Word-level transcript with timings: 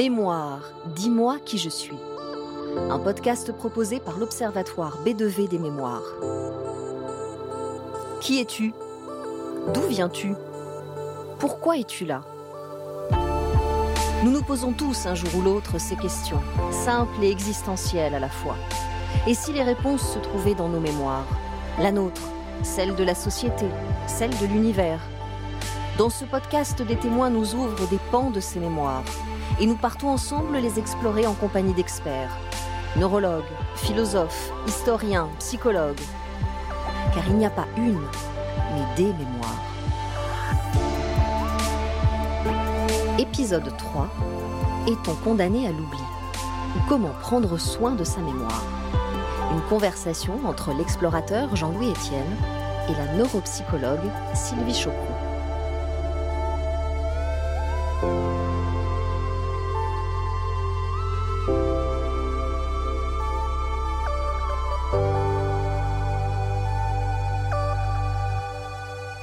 Mémoire, 0.00 0.62
dis-moi 0.96 1.36
qui 1.44 1.58
je 1.58 1.68
suis. 1.68 1.98
Un 2.88 2.98
podcast 2.98 3.52
proposé 3.52 4.00
par 4.00 4.16
l'Observatoire 4.16 4.96
B2V 5.04 5.46
des 5.46 5.58
mémoires. 5.58 6.14
Qui 8.22 8.40
es-tu? 8.40 8.72
D'où 9.74 9.82
viens-tu? 9.90 10.32
Pourquoi 11.38 11.76
es-tu 11.76 12.06
là? 12.06 12.22
Nous 14.24 14.30
nous 14.30 14.40
posons 14.40 14.72
tous 14.72 15.04
un 15.04 15.14
jour 15.14 15.28
ou 15.36 15.42
l'autre 15.42 15.78
ces 15.78 15.96
questions, 15.96 16.40
simples 16.70 17.22
et 17.22 17.30
existentielles 17.30 18.14
à 18.14 18.20
la 18.20 18.30
fois. 18.30 18.56
Et 19.26 19.34
si 19.34 19.52
les 19.52 19.62
réponses 19.62 20.14
se 20.14 20.18
trouvaient 20.18 20.54
dans 20.54 20.70
nos 20.70 20.80
mémoires? 20.80 21.28
La 21.78 21.92
nôtre, 21.92 22.22
celle 22.62 22.96
de 22.96 23.04
la 23.04 23.14
société, 23.14 23.66
celle 24.06 24.34
de 24.38 24.46
l'univers. 24.46 25.00
Dans 25.98 26.08
ce 26.08 26.24
podcast, 26.24 26.80
des 26.80 26.96
témoins 26.96 27.28
nous 27.28 27.54
ouvrent 27.54 27.86
des 27.90 28.00
pans 28.10 28.30
de 28.30 28.40
ces 28.40 28.60
mémoires 28.60 29.04
et 29.60 29.66
nous 29.66 29.76
partons 29.76 30.08
ensemble 30.08 30.56
les 30.56 30.78
explorer 30.78 31.26
en 31.26 31.34
compagnie 31.34 31.74
d'experts, 31.74 32.34
neurologues, 32.96 33.44
philosophes, 33.76 34.50
historiens, 34.66 35.28
psychologues. 35.38 36.00
Car 37.14 37.22
il 37.28 37.36
n'y 37.36 37.44
a 37.44 37.50
pas 37.50 37.66
une, 37.76 38.00
mais 38.72 38.96
des 38.96 39.12
mémoires. 39.12 39.62
Épisode 43.18 43.76
3. 43.76 44.08
Est-on 44.86 45.14
condamné 45.16 45.66
à 45.66 45.72
l'oubli? 45.72 46.00
Ou 46.76 46.80
comment 46.88 47.14
prendre 47.20 47.58
soin 47.58 47.92
de 47.92 48.04
sa 48.04 48.20
mémoire? 48.20 48.64
Une 49.52 49.60
conversation 49.68 50.38
entre 50.46 50.72
l'explorateur 50.72 51.54
Jean-Louis 51.54 51.90
Etienne 51.90 52.36
et 52.88 52.92
la 52.92 53.12
neuropsychologue 53.14 54.10
Sylvie 54.34 54.74
Chocrou. 54.74 55.19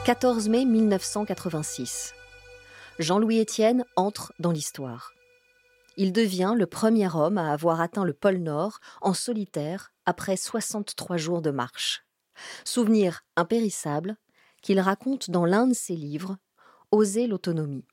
14 0.07 0.47
mai 0.47 0.63
1986. 0.63 2.13
Jean-Louis 2.97 3.39
Étienne 3.39 3.83
entre 3.97 4.31
dans 4.39 4.53
l'histoire. 4.53 5.11
Il 5.97 6.13
devient 6.13 6.53
le 6.55 6.65
premier 6.65 7.13
homme 7.13 7.37
à 7.37 7.51
avoir 7.51 7.81
atteint 7.81 8.05
le 8.05 8.13
pôle 8.13 8.37
Nord 8.37 8.79
en 9.01 9.13
solitaire 9.13 9.91
après 10.05 10.37
63 10.37 11.17
jours 11.17 11.41
de 11.41 11.51
marche. 11.51 12.05
Souvenir 12.63 13.25
impérissable 13.35 14.15
qu'il 14.61 14.79
raconte 14.79 15.29
dans 15.29 15.43
l'un 15.43 15.67
de 15.67 15.73
ses 15.73 15.97
livres, 15.97 16.37
Oser 16.91 17.27
l'autonomie. 17.27 17.83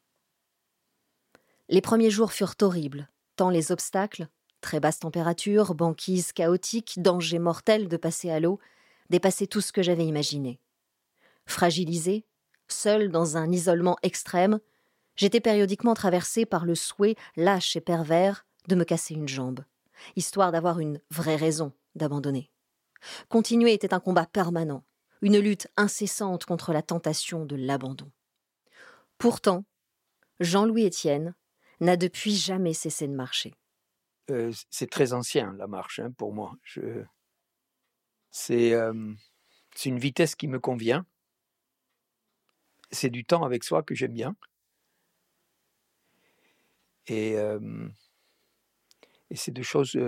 Les 1.69 1.81
premiers 1.81 2.11
jours 2.11 2.33
furent 2.33 2.55
horribles, 2.63 3.09
tant 3.35 3.51
les 3.51 3.73
obstacles, 3.73 4.29
très 4.61 4.79
basse 4.79 5.01
température, 5.01 5.75
banquise 5.75 6.31
chaotique, 6.31 6.95
danger 6.99 7.41
mortel 7.41 7.89
de 7.89 7.97
passer 7.97 8.31
à 8.31 8.39
l'eau, 8.39 8.61
dépassaient 9.11 9.49
tout 9.49 9.61
ce 9.61 9.73
que 9.73 9.83
j'avais 9.83 10.07
imaginé. 10.07 10.61
Fragilisé, 11.47 12.27
seul 12.69 13.11
dans 13.11 13.37
un 13.37 13.51
isolement 13.53 13.97
extrême, 14.03 14.61
j'étais 15.17 15.41
périodiquement 15.41 15.95
traversé 15.95 16.47
par 16.47 16.65
le 16.65 16.75
souhait 16.75 17.17
lâche 17.37 17.77
et 17.77 17.81
pervers 17.81 18.47
de 18.69 18.75
me 18.75 18.85
casser 18.85 19.15
une 19.15 19.29
jambe, 19.29 19.65
histoire 20.17 20.53
d'avoir 20.53 20.81
une 20.81 21.01
vraie 21.11 21.37
raison 21.37 21.73
d'abandonner. 21.95 22.51
Continuer 23.29 23.75
était 23.75 23.95
un 23.95 24.01
combat 24.01 24.27
permanent, 24.27 24.85
une 25.21 25.39
lutte 25.39 25.69
incessante 25.77 26.45
contre 26.45 26.73
la 26.73 26.83
tentation 26.83 27.45
de 27.45 27.57
l'abandon. 27.57 28.11
Pourtant, 29.19 29.65
Jean-Louis 30.41 30.85
Étienne 30.85 31.35
n'a 31.81 31.97
depuis 31.97 32.35
jamais 32.35 32.75
cessé 32.75 33.07
de 33.07 33.15
marcher. 33.15 33.55
Euh, 34.31 34.53
c'est 34.71 34.91
très 34.91 35.13
ancien 35.13 35.53
la 35.59 35.67
marche 35.67 35.99
hein, 35.99 36.11
pour 36.17 36.33
moi. 36.33 36.57
Je... 36.63 37.05
C'est 38.31 38.73
euh, 38.73 39.13
une 39.85 39.99
vitesse 39.99 40.35
qui 40.35 40.49
me 40.49 40.59
convient 40.59 41.07
c'est 42.91 43.11
du 43.11 43.25
temps 43.25 43.43
avec 43.45 43.65
soi 43.65 43.83
que 43.83 43.95
j'aime 43.95 44.13
bien. 44.13 44.37
Et, 47.07 47.35
et 49.31 49.37
c'est 49.37 49.51
deux 49.51 49.63
choses. 49.63 49.99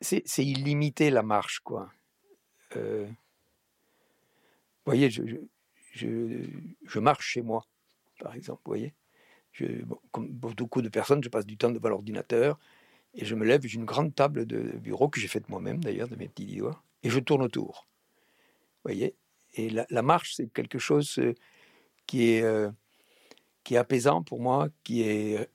c'est 0.00 0.44
illimité 0.44 1.10
la 1.10 1.22
marche, 1.22 1.60
quoi. 1.60 1.90
vous 2.74 3.14
voyez, 4.84 5.10
je, 5.10 5.22
je, 5.92 6.98
marche 6.98 7.26
chez 7.26 7.42
moi, 7.42 7.66
par 8.18 8.34
exemple, 8.34 8.62
voyez. 8.64 8.94
Comme 10.12 10.28
beaucoup 10.28 10.80
de 10.80 10.88
personnes, 10.88 11.22
je 11.22 11.28
passe 11.28 11.44
du 11.44 11.56
temps 11.56 11.70
devant 11.70 11.88
l'ordinateur 11.88 12.58
et 13.14 13.24
je 13.24 13.34
me 13.34 13.44
lève, 13.44 13.66
j'ai 13.66 13.76
une 13.76 13.84
grande 13.84 14.14
table 14.14 14.46
de 14.46 14.60
bureau 14.78 15.08
que 15.08 15.18
j'ai 15.18 15.28
faite 15.28 15.48
moi-même 15.48 15.82
d'ailleurs, 15.82 16.08
de 16.08 16.16
mes 16.16 16.28
petits 16.28 16.56
doigts, 16.56 16.82
et 17.02 17.10
je 17.10 17.18
tourne 17.18 17.42
autour. 17.42 17.88
Vous 18.76 18.90
voyez 18.90 19.16
Et 19.54 19.68
la 19.70 20.02
marche, 20.02 20.34
c'est 20.36 20.52
quelque 20.52 20.78
chose 20.78 21.20
qui 22.10 22.32
est, 22.32 22.42
euh, 22.42 22.68
qui 23.62 23.74
est 23.74 23.76
apaisant 23.76 24.24
pour 24.24 24.40
moi, 24.40 24.68
qui 24.82 25.02
est 25.02 25.48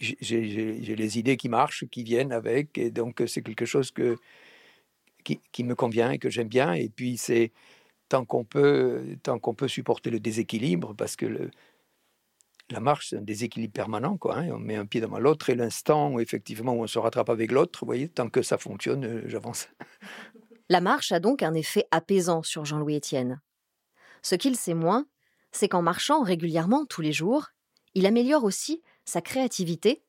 j'ai 0.00 0.96
les 0.96 1.18
idées 1.18 1.36
qui 1.36 1.50
marchent, 1.50 1.84
qui 1.90 2.04
viennent 2.04 2.32
avec, 2.32 2.78
et 2.78 2.90
donc 2.90 3.22
c'est 3.26 3.42
quelque 3.42 3.66
chose 3.66 3.90
que, 3.90 4.16
qui, 5.24 5.40
qui, 5.52 5.64
me 5.64 5.74
convient 5.74 6.12
et 6.12 6.18
que 6.18 6.30
j'aime 6.30 6.48
bien. 6.48 6.72
Et 6.72 6.88
puis 6.88 7.18
c'est 7.18 7.52
tant 8.08 8.24
qu'on 8.24 8.44
peut, 8.44 9.18
tant 9.22 9.38
peut 9.40 9.68
supporter 9.68 10.08
le 10.08 10.20
déséquilibre, 10.20 10.94
parce 10.94 11.16
que 11.16 11.26
le, 11.26 11.50
la 12.70 12.80
marche 12.80 13.08
c'est 13.10 13.16
un 13.16 13.22
déséquilibre 13.22 13.74
permanent, 13.74 14.16
quoi. 14.16 14.38
Hein, 14.38 14.50
on 14.52 14.58
met 14.58 14.76
un 14.76 14.86
pied 14.86 15.02
dans 15.02 15.18
l'autre 15.18 15.50
et 15.50 15.54
l'instant 15.54 16.12
où 16.12 16.20
effectivement 16.20 16.72
où 16.72 16.84
on 16.84 16.86
se 16.86 16.98
rattrape 16.98 17.28
avec 17.28 17.52
l'autre, 17.52 17.80
vous 17.82 17.86
voyez, 17.86 18.08
tant 18.08 18.30
que 18.30 18.40
ça 18.40 18.56
fonctionne, 18.56 19.04
euh, 19.04 19.22
j'avance. 19.26 19.68
La 20.70 20.80
marche 20.80 21.12
a 21.12 21.20
donc 21.20 21.42
un 21.42 21.52
effet 21.52 21.86
apaisant 21.90 22.42
sur 22.42 22.64
Jean-Louis 22.64 22.94
Étienne. 22.94 23.42
Ce 24.22 24.34
qu'il 24.34 24.56
sait 24.56 24.74
moins, 24.74 25.06
c'est 25.52 25.68
qu'en 25.68 25.82
marchant 25.82 26.22
régulièrement 26.22 26.84
tous 26.86 27.00
les 27.00 27.12
jours, 27.12 27.48
il 27.94 28.06
améliore 28.06 28.44
aussi 28.44 28.82
sa 29.04 29.20
créativité 29.20 30.02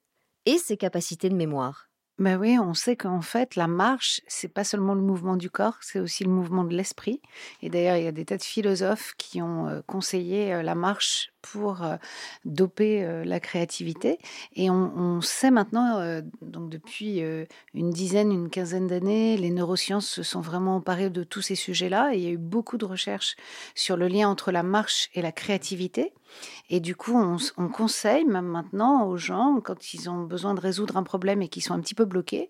et 0.45 0.57
ses 0.57 0.77
capacités 0.77 1.29
de 1.29 1.35
mémoire. 1.35 1.89
Ben 2.19 2.38
oui, 2.38 2.59
on 2.59 2.73
sait 2.73 2.97
qu'en 2.97 3.22
fait, 3.22 3.55
la 3.55 3.67
marche, 3.67 4.19
c'est 4.28 4.49
pas 4.49 4.66
seulement 4.66 4.94
le 4.94 5.01
mouvement 5.01 5.38
du 5.38 5.49
corps, 5.49 5.78
c'est 5.79 6.01
aussi 6.01 6.25
le 6.25 6.29
mouvement 6.29 6.66
de 6.66 6.75
l'esprit. 6.75 7.22
Et 7.61 7.69
d'ailleurs, 7.69 7.95
il 7.95 8.03
y 8.03 8.07
a 8.07 8.11
des 8.11 8.25
tas 8.25 8.35
de 8.35 8.44
philosophes 8.44 9.13
qui 9.17 9.41
ont 9.41 9.69
euh, 9.69 9.79
conseillé 9.88 10.53
euh, 10.53 10.61
la 10.61 10.75
marche 10.75 11.31
pour 11.41 11.83
euh, 11.83 11.95
doper 12.45 13.23
la 13.25 13.39
créativité. 13.39 14.19
Et 14.55 14.69
on, 14.69 15.22
sait 15.22 15.51
maintenant, 15.51 16.22
donc 16.41 16.69
depuis 16.69 17.22
une 17.73 17.89
dizaine, 17.89 18.31
une 18.31 18.50
quinzaine 18.50 18.88
d'années, 18.88 19.38
les 19.38 19.49
neurosciences 19.49 20.07
se 20.07 20.23
sont 20.23 20.41
vraiment 20.41 20.78
emparées 20.78 21.09
de 21.09 21.23
tous 21.23 21.41
ces 21.41 21.55
sujets-là. 21.55 22.13
Et 22.13 22.17
il 22.17 22.23
y 22.23 22.28
a 22.28 22.31
eu 22.31 22.38
beaucoup 22.38 22.78
de 22.78 22.85
recherches 22.85 23.35
sur 23.75 23.97
le 23.97 24.07
lien 24.07 24.29
entre 24.29 24.51
la 24.51 24.63
marche 24.63 25.09
et 25.13 25.22
la 25.22 25.31
créativité. 25.31 26.13
Et 26.69 26.79
du 26.79 26.95
coup, 26.95 27.16
on, 27.16 27.38
on, 27.57 27.69
conseille 27.69 28.25
même 28.25 28.45
maintenant 28.45 29.07
aux 29.07 29.17
gens, 29.17 29.59
quand 29.63 29.94
ils 29.94 30.09
ont 30.09 30.23
besoin 30.23 30.53
de 30.53 30.59
résoudre 30.59 30.97
un 30.97 31.03
problème 31.03 31.41
et 31.41 31.49
qu'ils 31.49 31.63
sont 31.63 31.73
un 31.73 31.79
petit 31.79 31.95
peu 31.95 32.05
bloqués, 32.05 32.49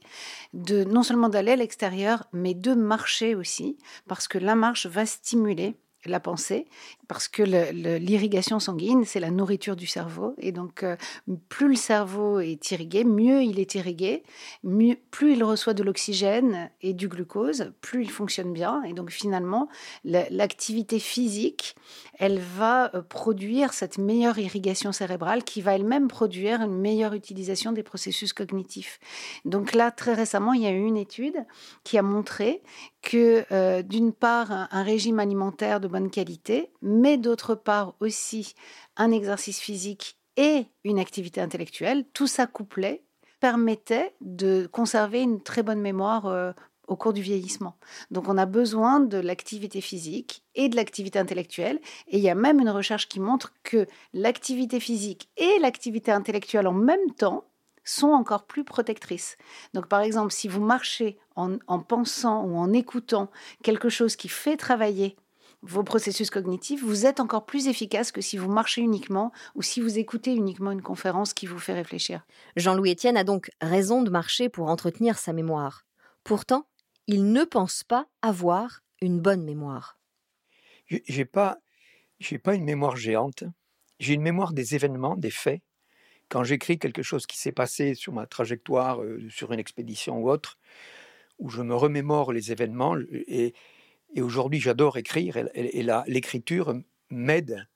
de 0.53 0.83
non 0.83 1.03
seulement 1.03 1.29
d'aller 1.29 1.53
à 1.53 1.55
l'extérieur, 1.55 2.25
mais 2.33 2.53
de 2.53 2.73
marcher 2.73 3.35
aussi, 3.35 3.77
parce 4.07 4.27
que 4.27 4.37
la 4.37 4.55
marche 4.55 4.85
va 4.85 5.05
stimuler 5.05 5.75
la 6.05 6.19
pensée, 6.19 6.67
parce 7.07 7.27
que 7.27 7.43
l'irrigation 7.43 8.59
sanguine, 8.59 9.03
c'est 9.05 9.19
la 9.19 9.31
nourriture 9.31 9.75
du 9.75 9.87
cerveau. 9.87 10.33
Et 10.37 10.51
donc, 10.51 10.83
euh, 10.83 10.95
plus 11.49 11.69
le 11.69 11.75
cerveau 11.75 12.39
est 12.39 12.71
irrigué, 12.71 13.03
mieux 13.03 13.43
il 13.43 13.59
est 13.59 13.75
irrigué, 13.75 14.23
mieux, 14.63 14.95
plus 15.11 15.33
il 15.33 15.43
reçoit 15.43 15.73
de 15.73 15.83
l'oxygène 15.83 16.69
et 16.81 16.93
du 16.93 17.07
glucose, 17.07 17.73
plus 17.81 18.03
il 18.03 18.11
fonctionne 18.11 18.53
bien. 18.53 18.81
Et 18.83 18.93
donc, 18.93 19.11
finalement, 19.11 19.67
l'activité 20.05 20.99
physique, 20.99 21.75
elle 22.17 22.39
va 22.39 22.95
euh, 22.95 23.01
produire 23.01 23.73
cette 23.73 23.97
meilleure 23.97 24.39
irrigation 24.39 24.91
cérébrale 24.91 25.43
qui 25.43 25.61
va 25.61 25.75
elle-même 25.75 26.07
produire 26.07 26.61
une 26.61 26.77
meilleure 26.77 27.13
utilisation 27.13 27.71
des 27.71 27.83
processus 27.83 28.33
cognitifs. 28.33 28.99
Donc 29.45 29.73
là, 29.73 29.91
très 29.91 30.13
récemment, 30.13 30.53
il 30.53 30.61
y 30.61 30.67
a 30.67 30.71
eu 30.71 30.85
une 30.85 30.97
étude 30.97 31.45
qui 31.83 31.97
a 31.97 32.01
montré 32.01 32.61
que, 33.09 33.43
euh, 33.51 33.81
d'une 33.81 34.13
part, 34.13 34.51
un, 34.51 34.83
régime 34.83 35.19
alimentaire 35.19 35.79
de 35.79 35.87
bonne 35.87 36.11
qualité, 36.11 36.71
mais 36.83 37.17
d'autre 37.17 37.55
part 37.55 37.95
aussi 37.99 38.53
un 38.97 39.11
exercice 39.11 39.59
physique 39.59 40.19
et 40.37 40.67
une 40.83 40.99
activité 40.99 41.41
intellectuelle, 41.41 42.05
tout 42.13 42.27
ça 42.27 42.45
couplé 42.45 43.01
permettait 43.39 44.13
de 44.21 44.69
conserver 44.71 45.21
une 45.21 45.41
très 45.41 45.63
bonne 45.63 45.81
mémoire 45.81 46.27
euh, 46.27 46.51
au 46.87 46.95
cours 46.95 47.13
du 47.13 47.23
vieillissement. 47.23 47.77
Donc 48.11 48.29
on 48.29 48.37
a 48.37 48.45
besoin 48.45 48.99
de 48.99 49.17
l'activité 49.17 49.81
physique 49.81 50.43
et 50.53 50.69
de 50.69 50.75
l'activité 50.75 51.17
intellectuelle. 51.17 51.79
Et 52.09 52.17
il 52.17 52.23
y 52.23 52.29
a 52.29 52.35
même 52.35 52.59
une 52.59 52.69
recherche 52.69 53.07
qui 53.07 53.19
montre 53.19 53.55
que 53.63 53.87
l'activité 54.13 54.79
physique 54.79 55.29
et 55.37 55.57
l'activité 55.61 56.11
intellectuelle 56.11 56.67
en 56.67 56.73
même 56.73 57.11
temps 57.17 57.43
sont 57.89 58.09
encore 58.09 58.45
plus 58.45 58.63
protectrices. 58.63 59.37
Donc 59.73 59.87
par 59.87 60.01
exemple, 60.01 60.31
si 60.31 60.47
vous 60.47 60.61
marchez 60.61 61.17
en, 61.35 61.57
en 61.67 61.79
pensant 61.79 62.43
ou 62.43 62.57
en 62.57 62.71
écoutant 62.73 63.29
quelque 63.63 63.89
chose 63.89 64.15
qui 64.15 64.29
fait 64.29 64.57
travailler 64.57 65.15
vos 65.61 65.83
processus 65.83 66.29
cognitifs, 66.29 66.83
vous 66.83 67.05
êtes 67.05 67.19
encore 67.19 67.45
plus 67.45 67.67
efficace 67.67 68.11
que 68.11 68.21
si 68.21 68.37
vous 68.37 68.49
marchez 68.49 68.81
uniquement 68.81 69.31
ou 69.55 69.61
si 69.61 69.81
vous 69.81 69.99
écoutez 69.99 70.33
uniquement 70.33 70.71
une 70.71 70.81
conférence 70.81 71.33
qui 71.33 71.47
vous 71.47 71.59
fait 71.59 71.73
réfléchir. 71.73 72.25
Jean-Louis 72.55 72.93
Etienne 72.93 73.17
a 73.17 73.23
donc 73.23 73.51
raison 73.59 74.01
de 74.01 74.09
marcher 74.09 74.47
pour 74.47 74.69
entretenir 74.69 75.17
sa 75.17 75.33
mémoire. 75.33 75.85
Pourtant, 76.23 76.67
il 77.07 77.31
ne 77.31 77.43
pense 77.43 77.83
pas 77.83 78.07
avoir 78.21 78.81
une 79.01 79.19
bonne 79.19 79.43
mémoire. 79.43 79.97
J'ai 80.87 81.25
pas, 81.25 81.57
j'ai 82.19 82.39
pas 82.39 82.55
une 82.55 82.63
mémoire 82.63 82.95
géante. 82.95 83.43
J'ai 83.99 84.13
une 84.13 84.21
mémoire 84.21 84.53
des 84.53 84.75
événements, 84.75 85.15
des 85.15 85.31
faits. 85.31 85.61
Quand 86.29 86.43
j'écris 86.43 86.77
quelque 86.77 87.01
chose 87.01 87.25
qui 87.25 87.37
s'est 87.37 87.51
passé 87.51 87.95
sur 87.95 88.13
ma 88.13 88.27
trajectoire, 88.27 89.01
sur 89.29 89.51
une 89.51 89.59
expédition 89.59 90.19
ou 90.19 90.29
autre, 90.29 90.59
où 91.39 91.49
je 91.49 91.61
me 91.61 91.75
remémore 91.75 92.31
les 92.31 92.51
événements, 92.51 92.95
et, 93.27 93.53
aujourd'hui 94.17 94.59
j'adore 94.59 94.97
écrire, 94.97 95.37
et, 95.37 95.83
l'écriture 96.07 96.75
m'aide 97.09 97.67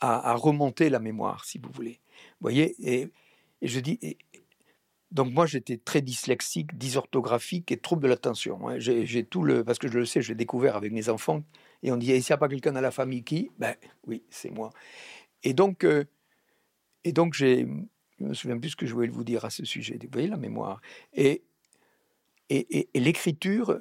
à, 0.00 0.34
remonter 0.34 0.88
la 0.88 0.98
mémoire, 0.98 1.44
si 1.44 1.58
vous 1.58 1.70
voulez. 1.72 2.00
Vous 2.40 2.48
voyez, 2.48 2.74
et, 2.80 3.10
je 3.60 3.80
dis, 3.80 3.98
donc 5.10 5.32
moi 5.32 5.46
j'étais 5.46 5.76
très 5.76 6.00
dyslexique, 6.00 6.76
dysorthographique 6.76 7.70
et 7.70 7.76
trouble 7.76 8.02
de 8.02 8.08
l'attention. 8.08 8.68
Hein. 8.68 8.78
J'ai 8.78 9.24
tout 9.24 9.42
le, 9.42 9.62
parce 9.62 9.78
que 9.78 9.88
je 9.88 9.98
le 9.98 10.06
sais, 10.06 10.22
je 10.22 10.30
l'ai 10.30 10.34
découvert 10.34 10.76
avec 10.76 10.92
mes 10.92 11.08
enfants, 11.08 11.42
et 11.82 11.92
on 11.92 11.96
dit, 11.96 12.06
s'il 12.06 12.32
n'y 12.32 12.34
a 12.34 12.38
pas 12.38 12.48
quelqu'un 12.48 12.72
dans 12.72 12.80
la 12.80 12.90
famille 12.90 13.24
qui, 13.24 13.50
ben 13.58 13.74
oui, 14.06 14.22
c'est 14.30 14.50
moi. 14.50 14.70
Et 15.42 15.52
donc, 15.52 15.84
et 17.04 17.12
donc 17.12 17.34
j'ai, 17.34 17.66
je 18.18 18.24
me 18.24 18.34
souviens 18.34 18.58
plus 18.58 18.70
ce 18.70 18.76
que 18.76 18.86
je 18.86 18.94
voulais 18.94 19.08
vous 19.08 19.24
dire 19.24 19.44
à 19.44 19.50
ce 19.50 19.64
sujet. 19.64 19.98
Vous 20.00 20.08
voyez 20.12 20.28
la 20.28 20.36
mémoire. 20.36 20.80
Et, 21.12 21.44
et, 22.50 22.88
l'écriture 22.94 23.80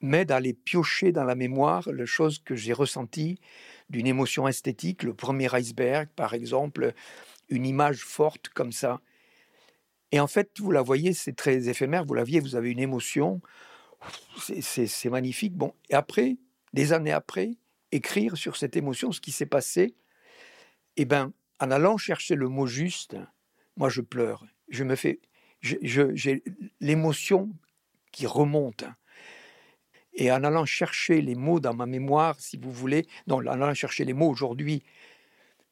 m'aide 0.00 0.30
à 0.30 0.36
aller 0.36 0.54
piocher 0.54 1.12
dans 1.12 1.24
la 1.24 1.34
mémoire 1.34 1.90
les 1.92 2.06
choses 2.06 2.38
que 2.38 2.54
j'ai 2.54 2.72
ressenties 2.72 3.38
d'une 3.90 4.06
émotion 4.06 4.48
esthétique, 4.48 5.02
le 5.02 5.14
premier 5.14 5.48
iceberg 5.54 6.08
par 6.16 6.34
exemple, 6.34 6.94
une 7.48 7.66
image 7.66 7.98
forte 7.98 8.48
comme 8.48 8.72
ça. 8.72 9.00
Et 10.12 10.20
en 10.20 10.26
fait, 10.26 10.58
vous 10.58 10.70
la 10.70 10.82
voyez, 10.82 11.12
c'est 11.12 11.36
très 11.36 11.68
éphémère, 11.68 12.04
vous 12.04 12.14
la 12.14 12.24
voyez, 12.24 12.40
vous 12.40 12.56
avez 12.56 12.70
une 12.70 12.80
émotion, 12.80 13.40
c'est 14.38 15.10
magnifique. 15.10 15.54
Bon, 15.54 15.74
et 15.88 15.94
après, 15.94 16.38
des 16.72 16.92
années 16.92 17.12
après, 17.12 17.52
écrire 17.92 18.36
sur 18.36 18.56
cette 18.56 18.76
émotion, 18.76 19.12
ce 19.12 19.20
qui 19.20 19.32
s'est 19.32 19.46
passé, 19.46 19.94
eh 20.96 21.04
ben, 21.04 21.32
en 21.60 21.70
allant 21.70 21.98
chercher 21.98 22.34
le 22.34 22.48
mot 22.48 22.66
juste, 22.66 23.16
moi 23.76 23.88
je 23.88 24.00
pleure. 24.00 24.46
Je 24.68 24.82
me 24.82 24.96
fais, 24.96 25.20
j'ai 25.60 26.42
l'émotion 26.80 27.50
qui 28.12 28.26
remonte. 28.26 28.84
Et 30.14 30.32
en 30.32 30.42
allant 30.42 30.64
chercher 30.64 31.20
les 31.20 31.34
mots 31.34 31.60
dans 31.60 31.74
ma 31.74 31.86
mémoire, 31.86 32.40
si 32.40 32.56
vous 32.56 32.72
voulez, 32.72 33.06
non, 33.26 33.36
en 33.36 33.46
allant 33.46 33.74
chercher 33.74 34.04
les 34.04 34.14
mots 34.14 34.28
aujourd'hui 34.28 34.82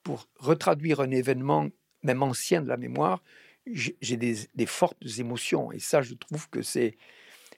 pour 0.02 0.28
retraduire 0.36 1.00
un 1.00 1.10
événement, 1.10 1.68
même 2.02 2.22
ancien 2.22 2.62
de 2.62 2.68
la 2.68 2.76
mémoire, 2.76 3.22
j'ai 3.66 4.16
des, 4.16 4.66
fortes 4.66 5.02
émotions. 5.18 5.72
Et 5.72 5.78
ça, 5.80 6.02
je 6.02 6.14
trouve 6.14 6.48
que 6.50 6.62
c'est 6.62 6.96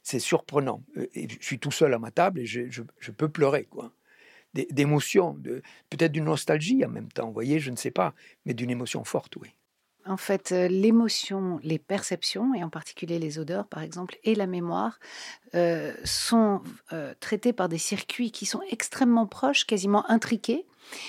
surprenant. 0.03 0.83
Euh, 0.97 1.07
et 1.15 1.29
je 1.29 1.45
suis 1.45 1.59
tout 1.59 1.71
seul 1.71 1.93
à 1.95 1.99
ma 1.99 2.11
table 2.11 2.41
et 2.41 2.47
je, 2.47 2.63
je 2.71 3.11
peux 3.11 3.29
pleurer, 3.29 3.65
quoi 3.65 3.93
d'émotions, 4.55 5.37
peut-être 5.91 6.13
d'une 6.13 6.25
nostalgie 6.25 6.85
en 6.85 6.89
même 6.89 7.11
temps, 7.11 7.27
vous 7.27 7.33
voyez, 7.33 7.61
je 7.61 7.71
ne 7.71 7.77
sais 7.77 7.91
pas, 7.91 8.15
mais 8.45 8.55
d'une 8.55 8.71
émotion 8.71 9.05
forte, 9.05 9.37
oui. 9.37 9.55
En 10.07 10.17
fait, 10.17 10.53
euh, 10.53 10.67
l'émotion, 10.67 11.61
les 11.63 11.79
perceptions, 11.79 12.55
et 12.55 12.65
en 12.65 12.71
particulier 12.71 13.19
les 13.19 13.39
odeurs 13.39 13.67
par 13.67 13.83
exemple, 13.83 14.17
et 14.25 14.35
la 14.35 14.47
mémoire, 14.47 14.99
euh, 15.55 15.93
sont 16.05 16.63
euh, 16.93 17.13
traitées 17.21 17.53
par 17.53 17.69
des 17.69 17.79
circuits 17.79 18.33
qui 18.33 18.47
sont 18.47 18.63
extrêmement 18.71 19.27
proches, 19.27 19.67
quasiment 19.67 20.09
intriqués. 20.11 20.67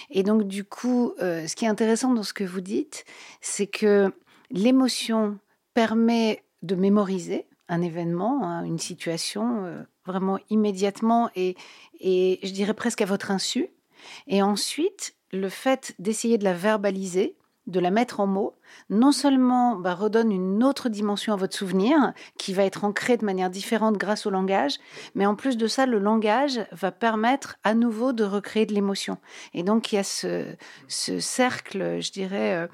Et 0.09 0.23
donc 0.23 0.43
du 0.43 0.65
coup, 0.65 1.13
ce 1.19 1.55
qui 1.55 1.65
est 1.65 1.69
intéressant 1.69 2.13
dans 2.13 2.23
ce 2.23 2.33
que 2.33 2.43
vous 2.43 2.61
dites, 2.61 3.05
c'est 3.39 3.67
que 3.67 4.13
l'émotion 4.51 5.39
permet 5.73 6.43
de 6.61 6.75
mémoriser 6.75 7.47
un 7.71 7.81
événement, 7.81 8.43
hein, 8.43 8.63
une 8.63 8.77
situation 8.77 9.85
vraiment 10.05 10.37
immédiatement 10.49 11.29
et, 11.35 11.55
et 11.99 12.39
je 12.43 12.51
dirais 12.51 12.75
presque 12.75 13.01
à 13.01 13.05
votre 13.05 13.31
insu. 13.31 13.69
Et 14.27 14.43
ensuite, 14.43 15.15
le 15.31 15.49
fait 15.49 15.95
d'essayer 15.97 16.37
de 16.37 16.43
la 16.43 16.53
verbaliser, 16.53 17.35
de 17.67 17.79
la 17.79 17.91
mettre 17.91 18.19
en 18.19 18.27
mots, 18.27 18.55
non 18.89 19.11
seulement 19.11 19.75
bah, 19.75 19.93
redonne 19.93 20.31
une 20.31 20.63
autre 20.63 20.89
dimension 20.89 21.33
à 21.33 21.35
votre 21.35 21.55
souvenir, 21.55 22.13
qui 22.37 22.53
va 22.53 22.63
être 22.63 22.83
ancré 22.83 23.17
de 23.17 23.25
manière 23.25 23.49
différente 23.49 23.97
grâce 23.97 24.25
au 24.25 24.29
langage, 24.29 24.75
mais 25.15 25.25
en 25.25 25.35
plus 25.35 25.57
de 25.57 25.67
ça, 25.67 25.85
le 25.85 25.99
langage 25.99 26.65
va 26.71 26.91
permettre 26.91 27.57
à 27.63 27.73
nouveau 27.73 28.13
de 28.13 28.23
recréer 28.23 28.65
de 28.65 28.73
l'émotion. 28.73 29.17
Et 29.53 29.63
donc, 29.63 29.91
il 29.91 29.95
y 29.95 29.99
a 29.99 30.03
ce, 30.03 30.55
cercle, 30.87 32.01
je 32.01 32.11
dirais, 32.11 32.55
euh, 32.55 32.67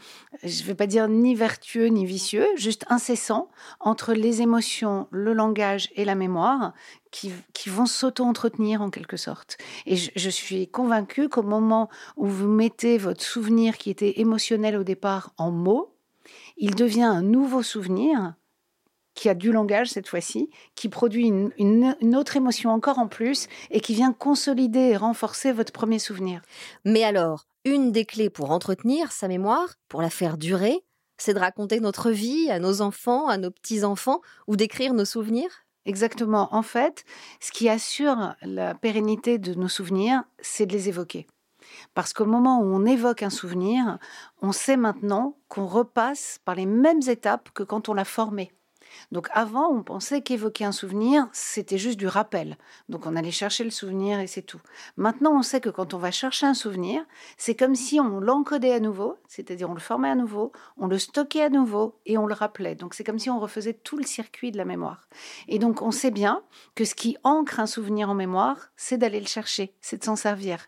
je 0.43 0.61
ne 0.61 0.67
vais 0.67 0.75
pas 0.75 0.87
dire 0.87 1.07
ni 1.07 1.35
vertueux 1.35 1.87
ni 1.87 2.05
vicieux, 2.05 2.47
juste 2.55 2.85
incessant, 2.89 3.49
entre 3.79 4.13
les 4.13 4.41
émotions, 4.41 5.07
le 5.11 5.33
langage 5.33 5.89
et 5.95 6.05
la 6.05 6.15
mémoire, 6.15 6.73
qui, 7.11 7.31
vont 7.67 7.85
s'auto-entretenir 7.85 8.81
en 8.81 8.89
quelque 8.89 9.17
sorte. 9.17 9.57
Et 9.85 9.95
je, 9.95 10.11
je 10.15 10.29
suis 10.29 10.67
convaincue 10.67 11.29
qu'au 11.29 11.43
moment 11.43 11.89
où 12.15 12.25
vous 12.27 12.47
mettez 12.47 12.97
votre 12.97 13.23
souvenir 13.23 13.77
qui 13.77 13.89
était 13.89 14.19
émotionnel 14.19 14.77
au 14.77 14.83
départ 14.83 15.33
en 15.37 15.51
mots, 15.51 15.86
il 16.57 16.75
devient 16.75 17.03
un 17.03 17.21
nouveau 17.21 17.63
souvenir 17.63 18.33
qui 19.13 19.29
a 19.29 19.33
du 19.33 19.51
langage 19.51 19.89
cette 19.89 20.07
fois-ci, 20.07 20.49
qui 20.75 20.89
produit 20.89 21.27
une, 21.27 22.15
autre 22.15 22.37
émotion 22.37 22.69
encore 22.69 22.99
en 22.99 23.07
plus 23.07 23.47
et 23.71 23.79
qui 23.79 23.95
vient 23.95 24.13
consolider 24.13 24.79
et 24.79 24.97
renforcer 24.97 25.51
votre 25.51 25.73
premier 25.73 25.97
souvenir. 25.97 26.41
Mais 26.85 27.03
alors, 27.03 27.47
une 27.65 27.91
des 27.91 28.05
clés 28.05 28.29
pour 28.29 28.51
entretenir 28.51 29.11
sa 29.11 29.27
mémoire, 29.27 29.75
pour 29.87 30.01
la 30.01 30.11
faire 30.11 30.37
durer, 30.37 30.83
c'est 31.17 31.33
de 31.33 31.39
raconter 31.39 31.79
notre 31.79 32.11
vie 32.11 32.51
à 32.51 32.59
nos 32.59 32.81
enfants, 32.81 33.27
à 33.27 33.37
nos 33.37 33.49
petits-enfants, 33.49 34.21
ou 34.45 34.55
d'écrire 34.55 34.93
nos 34.93 35.05
souvenirs? 35.05 35.49
Exactement. 35.85 36.53
En 36.53 36.61
fait, 36.61 37.03
ce 37.41 37.51
qui 37.51 37.69
assure 37.69 38.35
la 38.43 38.75
pérennité 38.75 39.39
de 39.39 39.55
nos 39.55 39.69
souvenirs, 39.69 40.23
c'est 40.41 40.67
de 40.67 40.73
les 40.73 40.89
évoquer. 40.89 41.25
Parce 41.97 42.13
qu'au 42.13 42.27
moment 42.27 42.59
où 42.59 42.65
on 42.75 42.85
évoque 42.85 43.23
un 43.23 43.31
souvenir, 43.31 43.97
on 44.43 44.51
sait 44.51 44.77
maintenant 44.77 45.35
qu'on 45.47 45.65
repasse 45.65 46.39
par 46.45 46.53
les 46.53 46.67
mêmes 46.67 47.01
étapes 47.07 47.49
que 47.55 47.63
quand 47.63 47.89
on 47.89 47.95
l'a 47.95 48.05
formé. 48.05 48.51
Donc 49.11 49.27
avant, 49.31 49.69
on 49.69 49.83
pensait 49.83 50.21
qu'évoquer 50.21 50.65
un 50.65 50.71
souvenir, 50.71 51.27
c'était 51.31 51.77
juste 51.77 51.97
du 51.97 52.07
rappel. 52.07 52.57
Donc 52.89 53.05
on 53.05 53.15
allait 53.15 53.31
chercher 53.31 53.63
le 53.63 53.69
souvenir 53.69 54.19
et 54.19 54.27
c'est 54.27 54.41
tout. 54.41 54.61
Maintenant, 54.95 55.37
on 55.37 55.41
sait 55.41 55.61
que 55.61 55.69
quand 55.69 55.93
on 55.93 55.97
va 55.97 56.11
chercher 56.11 56.45
un 56.45 56.53
souvenir, 56.53 57.03
c'est 57.37 57.55
comme 57.55 57.75
si 57.75 57.99
on 57.99 58.19
l'encodait 58.19 58.73
à 58.73 58.79
nouveau, 58.79 59.17
c'est-à-dire 59.27 59.69
on 59.69 59.73
le 59.73 59.79
formait 59.79 60.09
à 60.09 60.15
nouveau, 60.15 60.51
on 60.77 60.87
le 60.87 60.97
stockait 60.97 61.43
à 61.43 61.49
nouveau 61.49 61.99
et 62.05 62.17
on 62.17 62.25
le 62.25 62.33
rappelait. 62.33 62.75
Donc 62.75 62.93
c'est 62.93 63.03
comme 63.03 63.19
si 63.19 63.29
on 63.29 63.39
refaisait 63.39 63.73
tout 63.73 63.97
le 63.97 64.03
circuit 64.03 64.51
de 64.51 64.57
la 64.57 64.65
mémoire. 64.65 65.07
Et 65.47 65.59
donc 65.59 65.81
on 65.81 65.91
sait 65.91 66.11
bien 66.11 66.43
que 66.75 66.85
ce 66.85 66.95
qui 66.95 67.17
ancre 67.23 67.59
un 67.59 67.67
souvenir 67.67 68.09
en 68.09 68.13
mémoire, 68.13 68.69
c'est 68.75 68.97
d'aller 68.97 69.19
le 69.19 69.27
chercher, 69.27 69.73
c'est 69.81 69.97
de 69.97 70.03
s'en 70.03 70.15
servir. 70.15 70.67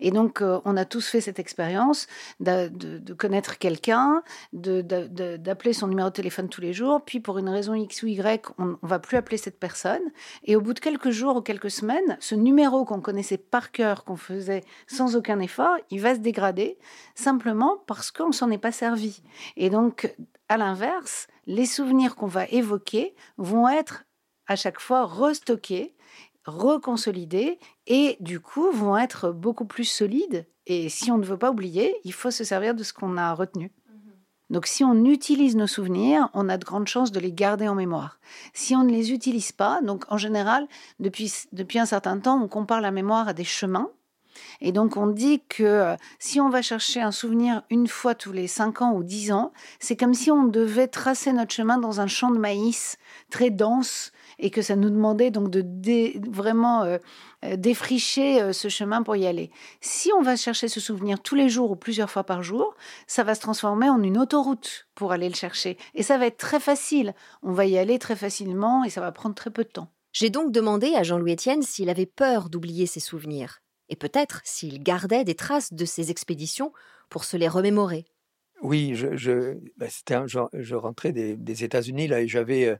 Et 0.00 0.10
donc 0.10 0.42
euh, 0.42 0.60
on 0.64 0.76
a 0.76 0.84
tous 0.84 1.06
fait 1.06 1.20
cette 1.20 1.38
expérience 1.38 2.06
de, 2.40 2.68
de, 2.68 3.14
connaître 3.14 3.58
quelqu'un, 3.58 4.22
d'appeler 4.52 5.72
son 5.72 5.88
numéro 5.88 6.08
de 6.08 6.14
téléphone 6.14 6.48
tous 6.48 6.60
les 6.60 6.72
jours, 6.72 7.02
puis 7.04 7.20
pour 7.20 7.38
une 7.38 7.48
raison 7.48 7.67
X 7.74 8.02
ou 8.02 8.06
Y, 8.06 8.52
on 8.58 8.76
va 8.82 8.98
plus 8.98 9.16
appeler 9.16 9.36
cette 9.36 9.58
personne. 9.58 10.02
Et 10.44 10.56
au 10.56 10.60
bout 10.60 10.74
de 10.74 10.80
quelques 10.80 11.10
jours 11.10 11.36
ou 11.36 11.42
quelques 11.42 11.70
semaines, 11.70 12.16
ce 12.20 12.34
numéro 12.34 12.84
qu'on 12.84 13.00
connaissait 13.00 13.38
par 13.38 13.72
cœur, 13.72 14.04
qu'on 14.04 14.16
faisait 14.16 14.64
sans 14.86 15.16
aucun 15.16 15.40
effort, 15.40 15.76
il 15.90 16.00
va 16.00 16.14
se 16.14 16.20
dégrader 16.20 16.78
simplement 17.14 17.82
parce 17.86 18.10
qu'on 18.10 18.32
s'en 18.32 18.50
est 18.50 18.58
pas 18.58 18.72
servi. 18.72 19.22
Et 19.56 19.70
donc, 19.70 20.14
à 20.48 20.56
l'inverse, 20.56 21.26
les 21.46 21.66
souvenirs 21.66 22.16
qu'on 22.16 22.26
va 22.26 22.46
évoquer 22.46 23.14
vont 23.36 23.68
être 23.68 24.04
à 24.46 24.56
chaque 24.56 24.80
fois 24.80 25.04
restockés, 25.04 25.94
reconsolidés 26.44 27.58
et 27.86 28.16
du 28.20 28.40
coup 28.40 28.70
vont 28.70 28.96
être 28.96 29.30
beaucoup 29.30 29.66
plus 29.66 29.84
solides. 29.84 30.46
Et 30.66 30.88
si 30.88 31.10
on 31.10 31.18
ne 31.18 31.24
veut 31.24 31.38
pas 31.38 31.50
oublier, 31.50 31.94
il 32.04 32.12
faut 32.12 32.30
se 32.30 32.44
servir 32.44 32.74
de 32.74 32.82
ce 32.82 32.92
qu'on 32.92 33.16
a 33.16 33.32
retenu. 33.34 33.72
Donc 34.50 34.66
si 34.66 34.82
on 34.84 35.04
utilise 35.04 35.56
nos 35.56 35.66
souvenirs, 35.66 36.30
on 36.32 36.48
a 36.48 36.56
de 36.56 36.64
grandes 36.64 36.88
chances 36.88 37.12
de 37.12 37.20
les 37.20 37.32
garder 37.32 37.68
en 37.68 37.74
mémoire. 37.74 38.18
Si 38.54 38.74
on 38.74 38.84
ne 38.84 38.90
les 38.90 39.12
utilise 39.12 39.52
pas, 39.52 39.80
donc 39.82 40.04
en 40.08 40.16
général, 40.16 40.66
depuis, 41.00 41.32
depuis 41.52 41.78
un 41.78 41.86
certain 41.86 42.18
temps, 42.18 42.42
on 42.42 42.48
compare 42.48 42.80
la 42.80 42.90
mémoire 42.90 43.28
à 43.28 43.34
des 43.34 43.44
chemins. 43.44 43.90
Et 44.60 44.72
donc 44.72 44.96
on 44.96 45.08
dit 45.08 45.42
que 45.48 45.64
euh, 45.64 45.96
si 46.18 46.40
on 46.40 46.48
va 46.48 46.62
chercher 46.62 47.00
un 47.00 47.10
souvenir 47.10 47.62
une 47.70 47.88
fois 47.88 48.14
tous 48.14 48.32
les 48.32 48.46
5 48.46 48.82
ans 48.82 48.92
ou 48.92 49.02
10 49.02 49.32
ans, 49.32 49.52
c'est 49.80 49.96
comme 49.96 50.14
si 50.14 50.30
on 50.30 50.44
devait 50.44 50.88
tracer 50.88 51.32
notre 51.32 51.52
chemin 51.52 51.78
dans 51.78 52.00
un 52.00 52.06
champ 52.06 52.30
de 52.30 52.38
maïs 52.38 52.98
très 53.30 53.50
dense 53.50 54.12
et 54.38 54.50
que 54.50 54.62
ça 54.62 54.76
nous 54.76 54.90
demandait 54.90 55.30
donc 55.30 55.50
de 55.50 56.30
vraiment 56.30 56.82
euh, 56.82 56.98
euh, 57.44 57.56
défricher 57.56 58.40
euh, 58.40 58.52
ce 58.52 58.68
chemin 58.68 59.02
pour 59.02 59.16
y 59.16 59.26
aller. 59.26 59.50
Si 59.80 60.10
on 60.12 60.22
va 60.22 60.36
chercher 60.36 60.68
ce 60.68 60.80
souvenir 60.80 61.20
tous 61.20 61.34
les 61.34 61.48
jours 61.48 61.70
ou 61.70 61.76
plusieurs 61.76 62.10
fois 62.10 62.24
par 62.24 62.42
jour, 62.42 62.74
ça 63.06 63.24
va 63.24 63.34
se 63.34 63.40
transformer 63.40 63.88
en 63.88 64.02
une 64.02 64.18
autoroute 64.18 64.88
pour 64.94 65.12
aller 65.12 65.28
le 65.28 65.34
chercher. 65.34 65.76
Et 65.94 66.02
ça 66.02 66.18
va 66.18 66.26
être 66.26 66.36
très 66.36 66.60
facile. 66.60 67.14
On 67.42 67.52
va 67.52 67.66
y 67.66 67.78
aller 67.78 67.98
très 67.98 68.16
facilement 68.16 68.84
et 68.84 68.90
ça 68.90 69.00
va 69.00 69.12
prendre 69.12 69.34
très 69.34 69.50
peu 69.50 69.64
de 69.64 69.70
temps. 69.70 69.88
J'ai 70.12 70.30
donc 70.30 70.52
demandé 70.52 70.94
à 70.94 71.02
Jean-Louis 71.02 71.34
Etienne 71.34 71.62
s'il 71.62 71.90
avait 71.90 72.06
peur 72.06 72.48
d'oublier 72.48 72.86
ses 72.86 73.00
souvenirs. 73.00 73.60
et 73.90 73.96
peut-être 73.96 74.42
s'il 74.44 74.82
gardait 74.82 75.24
des 75.24 75.34
traces 75.34 75.72
de 75.72 75.86
ces 75.86 76.10
expéditions 76.10 76.72
pour 77.08 77.24
se 77.24 77.38
les 77.38 77.48
remémorer. 77.48 78.04
Oui, 78.60 78.94
je, 78.94 79.16
je, 79.16 79.56
ben, 79.76 79.88
c'était 79.88 80.14
un, 80.14 80.26
je, 80.26 80.74
rentrais 80.74 81.12
des, 81.12 81.36
des 81.36 81.64
États-Unis 81.64 82.08
là 82.08 82.20
et 82.20 82.28
j'avais, 82.28 82.66
euh, 82.66 82.76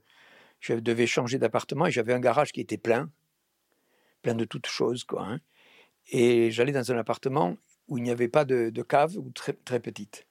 je 0.61 0.75
devais 0.75 1.07
changer 1.07 1.39
d'appartement 1.39 1.87
et 1.87 1.91
j'avais 1.91 2.13
un 2.13 2.21
garage 2.21 2.53
qui 2.53 2.61
était 2.61 2.79
plein, 2.79 3.11
plein 4.23 4.35
de 4.35 4.45
toutes 4.45 4.67
choses 4.67 5.05
quoi. 5.05 5.25
Hein. 5.25 5.41
Et 6.11 6.51
j'allais 6.51 6.73
dans 6.73 6.91
un 6.91 6.99
appartement 6.99 7.57
où 7.89 7.99
il 7.99 8.05
n'y 8.05 8.11
avait 8.11 8.29
pas 8.29 8.45
de, 8.45 8.83
cave 8.83 9.17
ou 9.17 9.31
très, 9.31 9.53
très 9.53 9.81
petite. 9.81 10.27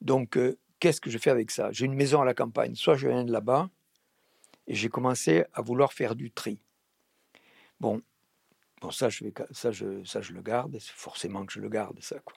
Donc, 0.00 0.36
euh, 0.36 0.58
qu'est-ce 0.78 1.00
que 1.00 1.10
je 1.10 1.18
fais 1.18 1.30
avec 1.30 1.50
ça? 1.50 1.70
J'ai 1.72 1.86
une 1.86 1.94
maison 1.94 2.20
à 2.20 2.24
la 2.24 2.34
campagne, 2.34 2.74
soit 2.74 2.96
je 2.96 3.08
viens 3.08 3.24
de 3.24 3.32
là-bas 3.32 3.70
et 4.66 4.74
j'ai 4.74 4.88
commencé 4.88 5.44
à 5.52 5.62
vouloir 5.62 5.92
faire 5.92 6.14
du 6.14 6.30
tri. 6.30 6.60
Bon, 7.80 8.02
bon 8.80 8.90
ça, 8.90 9.08
je 9.08 9.24
vais, 9.24 9.32
ça, 9.50 9.70
je, 9.70 10.04
ça, 10.04 10.20
je 10.20 10.32
le 10.32 10.42
garde, 10.42 10.78
c'est 10.78 10.92
forcément 10.92 11.44
que 11.46 11.52
je 11.52 11.60
le 11.60 11.68
garde, 11.68 12.00
ça. 12.02 12.18
Quoi. 12.20 12.36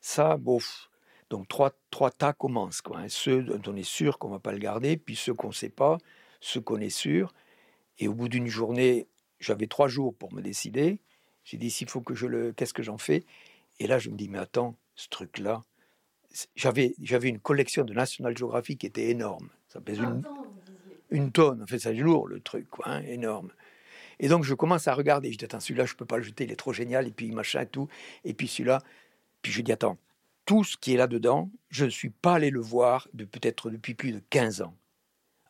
Ça, 0.00 0.36
bof, 0.36 0.89
donc 1.30 1.48
trois, 1.48 1.72
trois 1.90 2.10
tas 2.10 2.32
commencent. 2.32 2.82
Quoi, 2.82 2.98
hein. 2.98 3.08
Ceux 3.08 3.42
dont 3.42 3.72
on 3.72 3.76
est 3.76 3.82
sûr 3.82 4.18
qu'on 4.18 4.28
ne 4.28 4.34
va 4.34 4.40
pas 4.40 4.52
le 4.52 4.58
garder, 4.58 4.96
puis 4.96 5.16
ceux 5.16 5.32
qu'on 5.32 5.48
ne 5.48 5.52
sait 5.52 5.70
pas, 5.70 5.98
ceux 6.40 6.60
qu'on 6.60 6.80
est 6.80 6.90
sûr. 6.90 7.32
Et 7.98 8.08
au 8.08 8.14
bout 8.14 8.28
d'une 8.28 8.48
journée, 8.48 9.06
j'avais 9.38 9.66
trois 9.66 9.88
jours 9.88 10.14
pour 10.14 10.32
me 10.32 10.42
décider. 10.42 10.98
J'ai 11.44 11.56
dit, 11.56 11.70
s'il 11.70 11.88
faut 11.88 12.00
que 12.00 12.14
je 12.14 12.26
le... 12.26 12.52
Qu'est-ce 12.52 12.74
que 12.74 12.82
j'en 12.82 12.98
fais? 12.98 13.24
Et 13.78 13.86
là, 13.86 13.98
je 13.98 14.10
me 14.10 14.16
dis, 14.16 14.28
mais 14.28 14.38
attends, 14.38 14.76
ce 14.94 15.08
truc-là, 15.08 15.62
j'avais, 16.54 16.94
j'avais 17.00 17.28
une 17.28 17.38
collection 17.38 17.84
de 17.84 17.94
National 17.94 18.36
Geographic 18.36 18.80
qui 18.80 18.86
était 18.86 19.08
énorme. 19.08 19.48
Ça 19.68 19.80
pèse 19.80 19.98
une, 19.98 20.22
une 21.10 21.32
tonne. 21.32 21.62
En 21.62 21.66
fait, 21.66 21.78
c'est 21.78 21.94
lourd, 21.94 22.28
le 22.28 22.40
truc, 22.40 22.68
quoi, 22.68 22.88
hein, 22.88 23.02
énorme. 23.02 23.52
Et 24.18 24.28
donc, 24.28 24.44
je 24.44 24.54
commence 24.54 24.86
à 24.88 24.94
regarder. 24.94 25.32
Je 25.32 25.38
dis, 25.38 25.44
attends, 25.44 25.60
celui-là, 25.60 25.86
je 25.86 25.94
ne 25.94 25.96
peux 25.96 26.04
pas 26.04 26.18
le 26.18 26.22
jeter, 26.22 26.44
il 26.44 26.52
est 26.52 26.56
trop 26.56 26.72
génial. 26.72 27.06
Et 27.06 27.10
puis, 27.10 27.30
machin 27.32 27.62
et 27.62 27.66
tout. 27.66 27.88
Et 28.24 28.34
puis, 28.34 28.48
celui-là. 28.48 28.82
Puis, 29.42 29.50
je 29.52 29.62
dis, 29.62 29.72
attends, 29.72 29.96
tout 30.46 30.64
ce 30.64 30.76
qui 30.76 30.94
est 30.94 30.96
là-dedans, 30.96 31.50
je 31.68 31.84
ne 31.84 31.90
suis 31.90 32.10
pas 32.10 32.34
allé 32.34 32.50
le 32.50 32.60
voir 32.60 33.08
de 33.14 33.24
peut-être 33.24 33.70
depuis 33.70 33.94
plus 33.94 34.12
de 34.12 34.20
15 34.30 34.62
ans. 34.62 34.74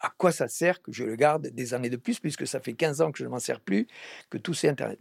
À 0.00 0.10
quoi 0.16 0.32
ça 0.32 0.48
sert 0.48 0.80
que 0.82 0.92
je 0.92 1.04
le 1.04 1.16
garde 1.16 1.48
des 1.48 1.74
années 1.74 1.90
de 1.90 1.96
plus, 1.96 2.20
puisque 2.20 2.46
ça 2.46 2.60
fait 2.60 2.72
15 2.72 3.00
ans 3.02 3.12
que 3.12 3.18
je 3.18 3.24
ne 3.24 3.28
m'en 3.28 3.38
sers 3.38 3.60
plus, 3.60 3.86
que 4.30 4.38
tout 4.38 4.54
c'est 4.54 4.68
Internet. 4.68 4.98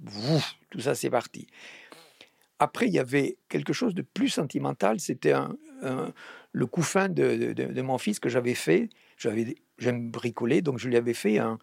tout 0.69 0.79
ça, 0.79 0.96
c'est 0.96 1.10
parti. 1.10 1.48
Après, 2.60 2.88
il 2.88 2.93
y 2.93 3.00
avait 3.00 3.38
quelque 3.48 3.72
chose 3.72 3.96
de 3.96 4.01
plus 4.01 4.27
sentimental, 4.27 5.00
c'était 5.00 5.34
le 6.51 6.65
couffin 6.65 7.08
de, 7.08 7.81
mon 7.81 7.98
fils 7.98 8.19
que 8.19 8.27
j'avais 8.27 8.55
fait. 8.55 8.89
J'aime 9.17 10.12
bricoler, 10.12 10.62
donc 10.62 10.79
je 10.79 10.89
lui 10.89 10.98
avais 10.98 11.13
fait 11.13 11.38
un, 11.38 11.58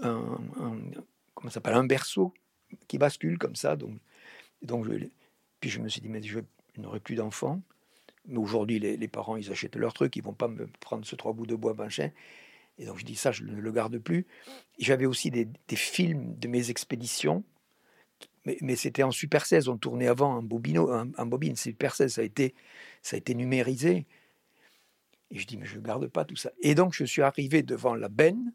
comment 0.00 1.50
s'appelle, 1.50 1.74
un 1.74 1.84
berceau 1.84 2.34
qui 2.88 2.98
bascule 2.98 3.38
comme 3.38 3.54
ça. 3.54 3.76
Donc, 3.76 3.98
donc 4.62 4.84
je, 4.86 5.06
puis 5.60 5.70
je 5.70 5.80
me 5.80 5.88
suis 5.88 6.00
dit, 6.00 6.08
mais 6.08 6.22
je, 6.22 6.40
il 6.76 6.82
n'aurait 6.82 7.00
plus 7.00 7.16
d'enfants. 7.16 7.60
Mais 8.26 8.38
aujourd'hui, 8.38 8.78
les, 8.78 9.08
parents, 9.08 9.36
ils 9.36 9.50
achètent 9.50 9.76
leur 9.76 9.92
truc, 9.92 10.16
ils 10.16 10.22
vont 10.22 10.32
pas 10.32 10.48
me 10.48 10.66
prendre 10.80 11.04
ce 11.04 11.14
trois 11.14 11.32
bouts 11.32 11.46
de 11.46 11.54
bois 11.54 11.74
machin. 11.74 12.10
Et 12.78 12.86
donc 12.86 12.98
je 12.98 13.04
dis 13.04 13.16
ça, 13.16 13.32
je 13.32 13.44
ne 13.44 13.60
le 13.60 13.72
garde 13.72 13.98
plus. 13.98 14.26
J'avais 14.78 15.06
aussi 15.06 15.30
des, 15.30 15.46
films 15.76 16.34
de 16.38 16.48
mes 16.48 16.70
expéditions, 16.70 17.44
mais, 18.46 18.76
c'était 18.76 19.02
en 19.02 19.10
Super 19.10 19.46
16, 19.46 19.68
on 19.68 19.78
tournait 19.78 20.06
avant 20.06 20.36
en, 20.36 20.42
bobino, 20.42 20.92
en, 20.92 21.26
bobine. 21.26 21.56
Super 21.56 21.94
16, 21.94 22.14
ça 22.14 22.20
a, 22.20 22.24
été, 22.24 22.54
ça 23.00 23.16
a 23.16 23.18
été 23.18 23.34
numérisé. 23.34 24.06
Et 25.30 25.38
je 25.38 25.46
dis, 25.46 25.56
mais 25.56 25.64
je 25.64 25.78
ne 25.78 25.82
garde 25.82 26.06
pas 26.08 26.24
tout 26.24 26.36
ça. 26.36 26.50
Et 26.60 26.74
donc 26.74 26.92
je 26.94 27.04
suis 27.04 27.22
arrivé 27.22 27.62
devant 27.62 27.94
la 27.94 28.08
benne. 28.08 28.52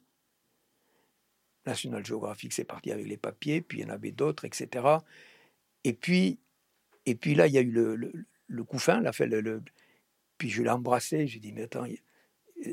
National 1.66 2.06
Geographic, 2.06 2.54
c'est 2.54 2.64
parti 2.64 2.92
avec 2.92 3.08
les 3.08 3.18
papiers, 3.18 3.62
puis 3.62 3.80
il 3.80 3.82
y 3.82 3.86
en 3.86 3.90
avait 3.90 4.12
d'autres, 4.12 4.46
etc. 4.46 4.98
Et 5.84 5.94
puis 5.94 6.40
et 7.10 7.16
puis 7.16 7.34
là, 7.34 7.48
il 7.48 7.54
y 7.54 7.58
a 7.58 7.62
eu 7.62 7.72
le, 7.72 7.96
le, 7.96 8.64
couffin, 8.64 9.02
là, 9.02 9.12
le, 9.20 9.64
puis 10.38 10.50
je 10.50 10.62
l'ai 10.62 10.70
embrassé, 10.70 11.26
j'ai 11.26 11.40
dit, 11.40 11.52
mais 11.52 11.64
attends, 11.64 11.86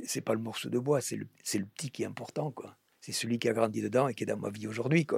c'est 0.05 0.21
pas 0.21 0.35
le 0.35 0.41
morceau 0.41 0.69
de 0.69 0.79
bois, 0.79 1.01
c'est 1.01 1.17
le, 1.17 1.27
petit 1.65 1.91
qui 1.91 2.03
est 2.03 2.07
important, 2.07 2.51
quoi. 2.51 2.77
C'est 3.01 3.13
celui 3.13 3.39
qui 3.39 3.49
a 3.49 3.53
grandi 3.53 3.81
dedans 3.81 4.09
et 4.09 4.15
qui 4.15 4.25
est 4.25 4.27
dans 4.27 4.37
ma 4.37 4.51
vie 4.51 4.67
aujourd'hui, 4.67 5.07
que, 5.07 5.17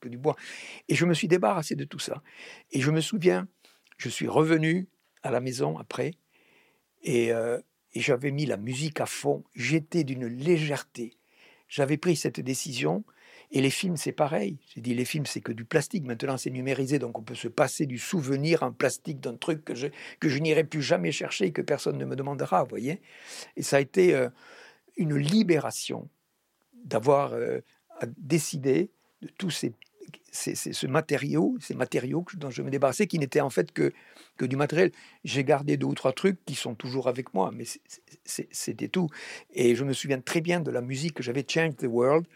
que, 0.00 0.08
du 0.08 0.18
bois. 0.18 0.36
Et 0.88 0.94
je 0.94 1.06
me 1.06 1.14
suis 1.14 1.28
débarrassé 1.28 1.74
de 1.74 1.84
tout 1.84 2.00
ça. 2.00 2.22
Et 2.72 2.80
je 2.80 2.90
me 2.90 3.00
souviens, 3.00 3.48
je 3.98 4.08
suis 4.08 4.26
revenu 4.28 4.88
à 5.22 5.30
la 5.30 5.40
maison 5.40 5.78
après, 5.78 6.14
et, 7.02 7.32
euh, 7.32 7.60
et 7.94 8.00
j'avais 8.00 8.30
mis 8.30 8.44
la 8.44 8.58
musique 8.58 9.00
à 9.00 9.06
fond. 9.06 9.42
J'étais 9.54 10.04
d'une 10.04 10.26
légèreté. 10.26 11.16
J'avais 11.68 11.96
pris 11.96 12.16
cette 12.16 12.40
décision 12.40 13.04
et 13.52 13.60
les 13.60 13.70
films, 13.70 13.98
c'est 13.98 14.12
pareil. 14.12 14.56
J'ai 14.74 14.80
dit, 14.80 14.94
les 14.94 15.04
films, 15.04 15.26
c'est 15.26 15.42
que 15.42 15.52
du 15.52 15.64
plastique. 15.64 16.04
Maintenant, 16.04 16.38
c'est 16.38 16.50
numérisé, 16.50 16.98
donc 16.98 17.18
on 17.18 17.22
peut 17.22 17.34
se 17.34 17.48
passer 17.48 17.84
du 17.84 17.98
souvenir 17.98 18.62
en 18.62 18.72
plastique 18.72 19.20
d'un 19.20 19.36
truc 19.36 19.64
que 19.64 19.74
je, 19.74 20.38
n'irai 20.38 20.64
plus 20.64 20.80
jamais 20.80 21.12
chercher 21.12 21.46
et 21.46 21.52
que 21.52 21.60
personne 21.60 21.98
ne 21.98 22.06
me 22.06 22.16
demandera, 22.16 22.62
vous 22.62 22.70
voyez. 22.70 23.02
Et 23.56 23.62
ça 23.62 23.76
a 23.76 23.80
été 23.80 24.14
euh, 24.14 24.30
une 24.96 25.16
libération 25.16 26.08
d'avoir 26.84 27.34
euh, 27.34 27.60
décidé 28.16 28.90
de 29.20 29.28
tous 29.36 29.50
ces, 29.50 29.74
ces, 30.30 30.54
ces 30.54 30.86
matériaux 30.88 31.58
dont 32.34 32.50
je 32.50 32.62
me 32.62 32.70
débarrassais, 32.70 33.06
qui 33.06 33.18
n'étaient 33.18 33.42
en 33.42 33.50
fait 33.50 33.70
que, 33.70 33.92
que 34.38 34.46
du 34.46 34.56
matériel. 34.56 34.92
J'ai 35.24 35.44
gardé 35.44 35.76
deux 35.76 35.86
ou 35.86 35.94
trois 35.94 36.12
trucs 36.12 36.42
qui 36.46 36.54
sont 36.54 36.74
toujours 36.74 37.06
avec 37.06 37.34
moi, 37.34 37.50
mais 37.52 37.64
c'était 38.24 38.88
tout. 38.88 39.08
Et 39.52 39.74
je 39.76 39.84
me 39.84 39.92
souviens 39.92 40.20
très 40.20 40.40
bien 40.40 40.60
de 40.60 40.70
la 40.70 40.80
musique 40.80 41.14
que 41.14 41.22
j'avais, 41.22 41.44
Change 41.46 41.76
the 41.76 41.86
World, 41.86 42.26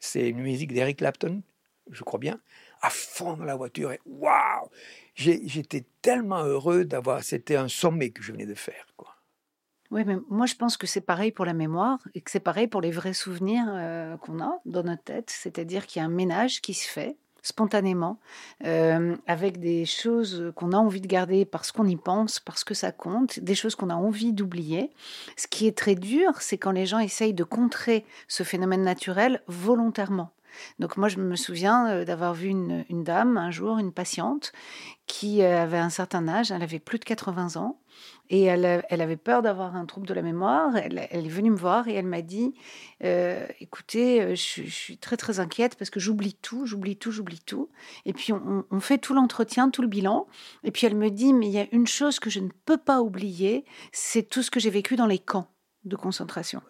c'est 0.00 0.28
une 0.28 0.40
musique 0.40 0.72
d'Eric 0.72 0.98
Clapton, 0.98 1.42
je 1.90 2.02
crois 2.02 2.18
bien, 2.18 2.40
à 2.82 2.90
fond 2.90 3.36
dans 3.36 3.44
la 3.44 3.56
voiture. 3.56 3.92
Et 3.92 4.00
waouh 4.06 4.68
J'étais 5.14 5.84
tellement 6.02 6.44
heureux 6.44 6.84
d'avoir. 6.84 7.22
C'était 7.22 7.56
un 7.56 7.68
sommet 7.68 8.10
que 8.10 8.22
je 8.22 8.32
venais 8.32 8.46
de 8.46 8.54
faire. 8.54 8.86
Quoi. 8.96 9.14
Oui, 9.90 10.04
mais 10.04 10.16
moi 10.28 10.46
je 10.46 10.54
pense 10.54 10.76
que 10.76 10.86
c'est 10.86 11.00
pareil 11.00 11.32
pour 11.32 11.44
la 11.44 11.54
mémoire 11.54 12.00
et 12.14 12.20
que 12.20 12.30
c'est 12.30 12.40
pareil 12.40 12.66
pour 12.66 12.80
les 12.80 12.90
vrais 12.90 13.14
souvenirs 13.14 13.66
euh, 13.68 14.16
qu'on 14.18 14.40
a 14.40 14.60
dans 14.64 14.82
notre 14.82 15.04
tête. 15.04 15.30
C'est-à-dire 15.30 15.86
qu'il 15.86 16.00
y 16.00 16.02
a 16.02 16.06
un 16.06 16.10
ménage 16.10 16.60
qui 16.60 16.74
se 16.74 16.88
fait 16.88 17.16
spontanément, 17.46 18.18
euh, 18.64 19.16
avec 19.28 19.60
des 19.60 19.84
choses 19.84 20.52
qu'on 20.56 20.72
a 20.72 20.76
envie 20.76 21.00
de 21.00 21.06
garder 21.06 21.44
parce 21.44 21.70
qu'on 21.70 21.86
y 21.86 21.94
pense, 21.94 22.40
parce 22.40 22.64
que 22.64 22.74
ça 22.74 22.90
compte, 22.90 23.38
des 23.38 23.54
choses 23.54 23.76
qu'on 23.76 23.90
a 23.90 23.94
envie 23.94 24.32
d'oublier. 24.32 24.90
Ce 25.36 25.46
qui 25.46 25.68
est 25.68 25.78
très 25.78 25.94
dur, 25.94 26.32
c'est 26.40 26.58
quand 26.58 26.72
les 26.72 26.86
gens 26.86 26.98
essayent 26.98 27.34
de 27.34 27.44
contrer 27.44 28.04
ce 28.26 28.42
phénomène 28.42 28.82
naturel 28.82 29.42
volontairement. 29.46 30.32
Donc 30.78 30.96
moi, 30.96 31.08
je 31.08 31.18
me 31.18 31.36
souviens 31.36 31.88
euh, 31.88 32.04
d'avoir 32.04 32.34
vu 32.34 32.48
une, 32.48 32.84
dame 33.04 33.36
un 33.36 33.50
jour, 33.50 33.78
une 33.78 33.92
patiente, 33.92 34.52
qui 35.06 35.42
euh, 35.42 35.62
avait 35.62 35.78
un 35.78 35.90
certain 35.90 36.26
âge, 36.26 36.50
elle 36.50 36.62
avait 36.62 36.80
plus 36.80 36.98
de 36.98 37.04
80 37.04 37.56
ans, 37.60 37.78
et 38.28 38.44
elle, 38.44 38.64
avait 38.90 39.16
peur 39.16 39.42
d'avoir 39.42 39.76
un 39.76 39.86
trouble 39.86 40.06
de 40.06 40.14
la 40.14 40.22
mémoire. 40.22 40.76
Elle, 40.76 40.98
est 40.98 41.28
venue 41.28 41.50
me 41.50 41.56
voir 41.56 41.88
et 41.88 41.94
elle 41.94 42.06
m'a 42.06 42.22
dit, 42.22 42.54
euh, 43.04 43.46
écoutez, 43.60 44.34
je, 44.34 44.62
suis 44.62 44.98
très 44.98 45.16
très 45.16 45.40
inquiète 45.40 45.76
parce 45.76 45.90
que 45.90 46.00
j'oublie 46.00 46.34
tout, 46.34 46.66
j'oublie 46.66 46.96
tout, 46.96 47.10
j'oublie 47.10 47.40
tout. 47.40 47.70
Et 48.04 48.12
puis 48.12 48.32
on 48.32 48.80
fait 48.80 48.98
tout 48.98 49.14
l'entretien, 49.14 49.70
tout 49.70 49.82
le 49.82 49.88
bilan. 49.88 50.26
Et 50.64 50.70
puis 50.70 50.86
elle 50.86 50.96
me 50.96 51.10
dit, 51.10 51.32
mais 51.32 51.46
il 51.46 51.52
y 51.52 51.58
a 51.58 51.66
une 51.72 51.86
chose 51.86 52.18
que 52.18 52.30
je 52.30 52.40
ne 52.40 52.50
peux 52.64 52.78
pas 52.78 53.00
oublier, 53.00 53.64
c'est 53.92 54.28
tout 54.28 54.42
ce 54.42 54.50
que 54.50 54.60
j'ai 54.60 54.70
vécu 54.70 54.96
dans 54.96 55.06
les 55.06 55.18
camps 55.18 55.48
de 55.84 55.96
concentration. 55.96 56.62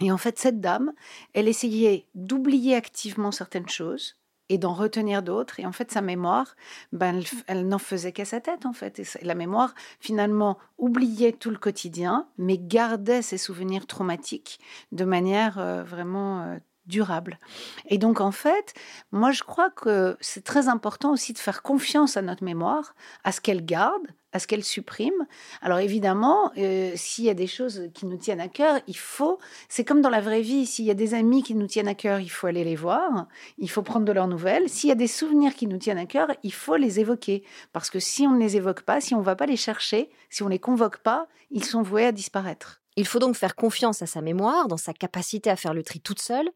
Et 0.00 0.12
en 0.12 0.18
fait, 0.18 0.38
cette 0.38 0.60
dame, 0.60 0.92
elle 1.34 1.48
essayait 1.48 2.06
d'oublier 2.14 2.76
activement 2.76 3.32
certaines 3.32 3.68
choses 3.68 4.17
et 4.48 4.58
d'en 4.58 4.72
retenir 4.72 5.22
d'autres. 5.22 5.60
Et 5.60 5.66
en 5.66 5.72
fait, 5.72 5.90
sa 5.90 6.00
mémoire, 6.00 6.56
ben, 6.92 7.22
elle, 7.46 7.68
n'en 7.68 7.78
faisait 7.78 8.12
qu'à 8.12 8.24
sa 8.24 8.40
tête, 8.40 8.66
en 8.66 8.72
fait. 8.72 8.98
Et 8.98 9.24
la 9.24 9.34
mémoire, 9.34 9.74
finalement, 10.00 10.58
oubliait 10.78 11.32
tout 11.32 11.50
le 11.50 11.58
quotidien, 11.58 12.26
mais 12.38 12.58
gardait 12.58 13.22
ses 13.22 13.38
souvenirs 13.38 13.86
traumatiques 13.86 14.60
de 14.92 15.04
manière 15.04 15.58
euh, 15.58 15.82
vraiment 15.82 16.42
euh, 16.42 16.56
durable. 16.86 17.38
Et 17.86 17.98
donc, 17.98 18.20
en 18.20 18.32
fait, 18.32 18.74
moi, 19.12 19.30
je 19.32 19.42
crois 19.42 19.70
que 19.70 20.16
c'est 20.20 20.44
très 20.44 20.68
important 20.68 21.12
aussi 21.12 21.32
de 21.32 21.38
faire 21.38 21.62
confiance 21.62 22.16
à 22.16 22.22
notre 22.22 22.44
mémoire, 22.44 22.94
à 23.24 23.32
ce 23.32 23.40
qu'elle 23.40 23.64
garde, 23.64 24.06
à 24.32 24.38
ce 24.38 24.46
qu'elle 24.46 24.64
supprime. 24.64 25.26
Alors 25.62 25.78
évidemment, 25.78 26.52
euh, 26.58 26.92
s'il 26.96 27.24
y 27.24 27.30
a 27.30 27.34
des 27.34 27.46
choses 27.46 27.88
qui 27.94 28.06
nous 28.06 28.16
tiennent 28.16 28.40
à 28.40 28.48
cœur, 28.48 28.80
il 28.86 28.96
faut, 28.96 29.38
c'est 29.68 29.84
comme 29.84 30.00
dans 30.00 30.10
la 30.10 30.20
vraie 30.20 30.42
vie, 30.42 30.66
s'il 30.66 30.84
y 30.84 30.90
a 30.90 30.94
des 30.94 31.14
amis 31.14 31.42
qui 31.42 31.54
nous 31.54 31.66
tiennent 31.66 31.88
à 31.88 31.94
cœur, 31.94 32.20
il 32.20 32.28
faut 32.28 32.46
aller 32.46 32.64
les 32.64 32.76
voir, 32.76 33.26
il 33.58 33.70
faut 33.70 33.82
prendre 33.82 34.04
de 34.04 34.12
leurs 34.12 34.28
nouvelles. 34.28 34.68
S'il 34.68 34.88
y 34.88 34.92
a 34.92 34.96
des 34.96 35.06
souvenirs 35.06 35.54
qui 35.54 35.66
nous 35.66 35.78
tiennent 35.78 35.98
à 35.98 36.06
cœur, 36.06 36.28
il 36.42 36.52
faut 36.52 36.76
les 36.76 37.00
évoquer. 37.00 37.42
Parce 37.72 37.90
que 37.90 38.00
si 38.00 38.26
on 38.26 38.32
ne 38.32 38.40
les 38.40 38.56
évoque 38.56 38.82
pas, 38.82 39.00
si 39.00 39.14
on 39.14 39.20
ne 39.20 39.24
va 39.24 39.36
pas 39.36 39.46
les 39.46 39.56
chercher, 39.56 40.10
si 40.30 40.42
on 40.42 40.46
ne 40.46 40.52
les 40.52 40.58
convoque 40.58 40.98
pas, 40.98 41.26
ils 41.50 41.64
sont 41.64 41.82
voués 41.82 42.06
à 42.06 42.12
disparaître. 42.12 42.82
Il 42.96 43.06
faut 43.06 43.20
donc 43.20 43.36
faire 43.36 43.54
confiance 43.54 44.02
à 44.02 44.06
sa 44.06 44.20
mémoire, 44.20 44.68
dans 44.68 44.76
sa 44.76 44.92
capacité 44.92 45.50
à 45.50 45.56
faire 45.56 45.72
le 45.72 45.84
tri 45.84 46.00
toute 46.00 46.20
seule, 46.20 46.50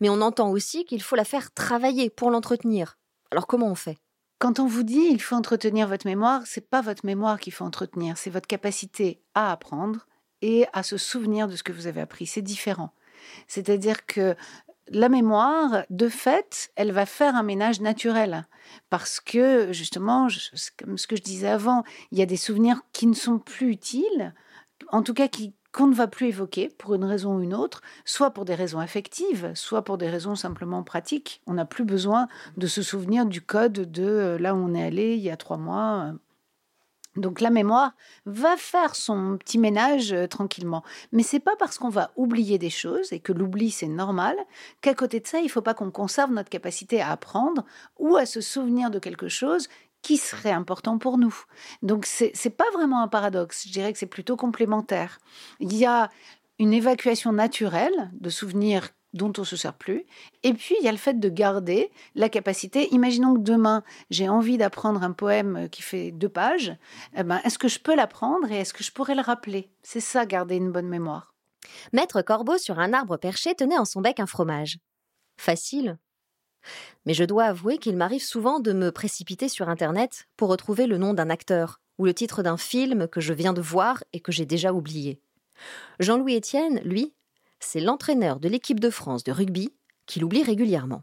mais 0.00 0.08
on 0.08 0.20
entend 0.20 0.50
aussi 0.50 0.84
qu'il 0.84 1.02
faut 1.02 1.16
la 1.16 1.24
faire 1.24 1.52
travailler 1.52 2.08
pour 2.08 2.30
l'entretenir. 2.30 2.98
Alors 3.30 3.46
comment 3.46 3.66
on 3.66 3.74
fait? 3.74 3.98
Quand 4.38 4.60
on 4.60 4.66
vous 4.66 4.82
dit 4.82 5.08
il 5.10 5.20
faut 5.20 5.36
entretenir 5.36 5.88
votre 5.88 6.06
mémoire, 6.06 6.42
c'est 6.46 6.68
pas 6.68 6.80
votre 6.80 7.04
mémoire 7.04 7.40
qu'il 7.40 7.52
faut 7.52 7.64
entretenir, 7.64 8.16
c'est 8.16 8.30
votre 8.30 8.46
capacité 8.46 9.20
à 9.34 9.52
apprendre 9.52 10.06
et 10.42 10.66
à 10.72 10.82
se 10.82 10.96
souvenir 10.96 11.48
de 11.48 11.56
ce 11.56 11.62
que 11.62 11.72
vous 11.72 11.86
avez 11.86 12.00
appris. 12.00 12.26
C'est 12.26 12.42
différent. 12.42 12.92
C'est-à-dire 13.48 14.06
que 14.06 14.36
la 14.90 15.08
mémoire, 15.08 15.84
de 15.90 16.08
fait, 16.08 16.70
elle 16.76 16.92
va 16.92 17.06
faire 17.06 17.34
un 17.34 17.42
ménage 17.42 17.80
naturel. 17.80 18.46
Parce 18.90 19.20
que, 19.20 19.72
justement, 19.72 20.28
comme 20.78 20.98
ce 20.98 21.06
que 21.06 21.16
je 21.16 21.22
disais 21.22 21.48
avant, 21.48 21.84
il 22.10 22.18
y 22.18 22.22
a 22.22 22.26
des 22.26 22.36
souvenirs 22.36 22.82
qui 22.92 23.06
ne 23.06 23.14
sont 23.14 23.38
plus 23.38 23.70
utiles, 23.70 24.34
en 24.90 25.02
tout 25.02 25.14
cas 25.14 25.28
qui 25.28 25.54
qu'on 25.78 25.86
ne 25.86 25.94
va 25.94 26.08
plus 26.08 26.26
évoquer 26.26 26.70
pour 26.76 26.94
une 26.94 27.04
raison 27.04 27.36
ou 27.36 27.40
une 27.40 27.54
autre, 27.54 27.82
soit 28.04 28.32
pour 28.32 28.44
des 28.44 28.56
raisons 28.56 28.80
affectives, 28.80 29.52
soit 29.54 29.82
pour 29.82 29.96
des 29.96 30.10
raisons 30.10 30.34
simplement 30.34 30.82
pratiques. 30.82 31.40
On 31.46 31.54
n'a 31.54 31.66
plus 31.66 31.84
besoin 31.84 32.26
de 32.56 32.66
se 32.66 32.82
souvenir 32.82 33.26
du 33.26 33.40
code 33.40 33.74
de 33.74 34.02
euh, 34.02 34.38
là 34.40 34.56
où 34.56 34.58
on 34.58 34.74
est 34.74 34.82
allé 34.82 35.14
il 35.14 35.20
y 35.20 35.30
a 35.30 35.36
trois 35.36 35.56
mois. 35.56 36.14
Donc 37.14 37.40
la 37.40 37.50
mémoire 37.50 37.92
va 38.26 38.56
faire 38.56 38.96
son 38.96 39.38
petit 39.38 39.56
ménage 39.56 40.12
euh, 40.12 40.26
tranquillement. 40.26 40.82
Mais 41.12 41.22
c'est 41.22 41.38
pas 41.38 41.54
parce 41.56 41.78
qu'on 41.78 41.90
va 41.90 42.10
oublier 42.16 42.58
des 42.58 42.70
choses 42.70 43.12
et 43.12 43.20
que 43.20 43.32
l'oubli 43.32 43.70
c'est 43.70 43.86
normal 43.86 44.34
qu'à 44.80 44.94
côté 44.94 45.20
de 45.20 45.28
ça, 45.28 45.38
il 45.38 45.48
faut 45.48 45.62
pas 45.62 45.74
qu'on 45.74 45.92
conserve 45.92 46.32
notre 46.32 46.50
capacité 46.50 47.00
à 47.00 47.12
apprendre 47.12 47.64
ou 48.00 48.16
à 48.16 48.26
se 48.26 48.40
souvenir 48.40 48.90
de 48.90 48.98
quelque 48.98 49.28
chose 49.28 49.68
qui 50.02 50.16
serait 50.16 50.52
important 50.52 50.98
pour 50.98 51.18
nous. 51.18 51.34
Donc 51.82 52.06
c'est 52.06 52.32
n'est 52.44 52.50
pas 52.50 52.70
vraiment 52.72 53.02
un 53.02 53.08
paradoxe, 53.08 53.66
je 53.66 53.72
dirais 53.72 53.92
que 53.92 53.98
c'est 53.98 54.06
plutôt 54.06 54.36
complémentaire. 54.36 55.18
Il 55.60 55.76
y 55.76 55.86
a 55.86 56.10
une 56.58 56.72
évacuation 56.72 57.32
naturelle 57.32 58.10
de 58.12 58.30
souvenirs 58.30 58.88
dont 59.14 59.32
on 59.38 59.44
se 59.44 59.56
sert 59.56 59.74
plus. 59.74 60.04
Et 60.42 60.52
puis, 60.52 60.74
il 60.80 60.84
y 60.84 60.88
a 60.88 60.92
le 60.92 60.98
fait 60.98 61.18
de 61.18 61.28
garder 61.28 61.90
la 62.14 62.28
capacité. 62.28 62.92
Imaginons 62.92 63.34
que 63.34 63.40
demain, 63.40 63.82
j'ai 64.10 64.28
envie 64.28 64.58
d'apprendre 64.58 65.02
un 65.02 65.12
poème 65.12 65.68
qui 65.70 65.82
fait 65.82 66.10
deux 66.10 66.28
pages. 66.28 66.76
Eh 67.16 67.22
ben, 67.22 67.40
est-ce 67.44 67.58
que 67.58 67.68
je 67.68 67.78
peux 67.78 67.94
l'apprendre 67.94 68.50
et 68.50 68.56
est-ce 68.56 68.74
que 68.74 68.84
je 68.84 68.92
pourrais 68.92 69.14
le 69.14 69.22
rappeler? 69.22 69.70
C'est 69.82 70.00
ça, 70.00 70.26
garder 70.26 70.56
une 70.56 70.72
bonne 70.72 70.88
mémoire. 70.88 71.34
Maître 71.92 72.22
Corbeau, 72.22 72.58
sur 72.58 72.78
un 72.78 72.92
arbre 72.92 73.16
perché, 73.16 73.54
tenait 73.54 73.78
en 73.78 73.84
son 73.84 74.00
bec 74.00 74.20
un 74.20 74.26
fromage. 74.26 74.78
Facile. 75.36 75.98
Mais 77.06 77.14
je 77.14 77.24
dois 77.24 77.44
avouer 77.44 77.78
qu'il 77.78 77.96
m'arrive 77.96 78.22
souvent 78.22 78.60
de 78.60 78.72
me 78.72 78.90
précipiter 78.90 79.48
sur 79.48 79.68
Internet 79.68 80.28
pour 80.36 80.48
retrouver 80.48 80.86
le 80.86 80.98
nom 80.98 81.14
d'un 81.14 81.30
acteur 81.30 81.80
ou 81.98 82.04
le 82.04 82.14
titre 82.14 82.42
d'un 82.42 82.56
film 82.56 83.08
que 83.08 83.20
je 83.20 83.32
viens 83.32 83.52
de 83.52 83.60
voir 83.60 84.02
et 84.12 84.20
que 84.20 84.32
j'ai 84.32 84.46
déjà 84.46 84.72
oublié. 84.72 85.20
Jean-Louis 85.98 86.36
Etienne, 86.36 86.80
lui, 86.84 87.14
c'est 87.60 87.80
l'entraîneur 87.80 88.40
de 88.40 88.48
l'équipe 88.48 88.80
de 88.80 88.90
France 88.90 89.24
de 89.24 89.32
rugby 89.32 89.74
qui 90.06 90.20
l'oublie 90.20 90.42
régulièrement. 90.42 91.02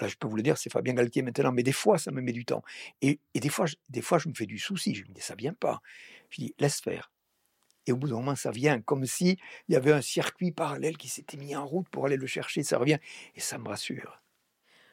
Là, 0.00 0.06
je 0.06 0.16
peux 0.16 0.28
vous 0.28 0.36
le 0.36 0.42
dire, 0.42 0.56
c'est 0.56 0.70
Fabien 0.70 0.94
Galtier 0.94 1.22
maintenant, 1.22 1.52
mais 1.52 1.62
des 1.62 1.72
fois, 1.72 1.98
ça 1.98 2.10
me 2.10 2.20
met 2.20 2.32
du 2.32 2.44
temps. 2.44 2.62
Et, 3.02 3.20
des, 3.34 3.48
fois, 3.48 3.66
je, 3.66 3.74
des 3.88 4.00
fois, 4.00 4.18
je 4.18 4.28
me 4.28 4.34
fais 4.34 4.46
du 4.46 4.58
souci. 4.58 4.94
Je 4.94 5.02
me 5.02 5.12
dis, 5.12 5.20
ça 5.20 5.34
vient 5.34 5.54
pas. 5.54 5.80
Je 6.30 6.42
dis, 6.42 6.54
laisse 6.58 6.80
faire. 6.80 7.10
Et 7.86 7.92
au 7.92 7.96
bout 7.96 8.08
d'un 8.08 8.16
moment, 8.16 8.36
ça 8.36 8.50
vient, 8.50 8.80
comme 8.80 9.06
s'il 9.06 9.38
y 9.68 9.74
avait 9.74 9.92
un 9.92 10.02
circuit 10.02 10.52
parallèle 10.52 10.96
qui 10.96 11.08
s'était 11.08 11.36
mis 11.36 11.56
en 11.56 11.66
route 11.66 11.88
pour 11.88 12.06
aller 12.06 12.16
le 12.16 12.26
chercher. 12.26 12.62
Ça 12.62 12.78
revient. 12.78 12.98
Et 13.34 13.40
ça 13.40 13.58
me 13.58 13.68
rassure. 13.68 14.22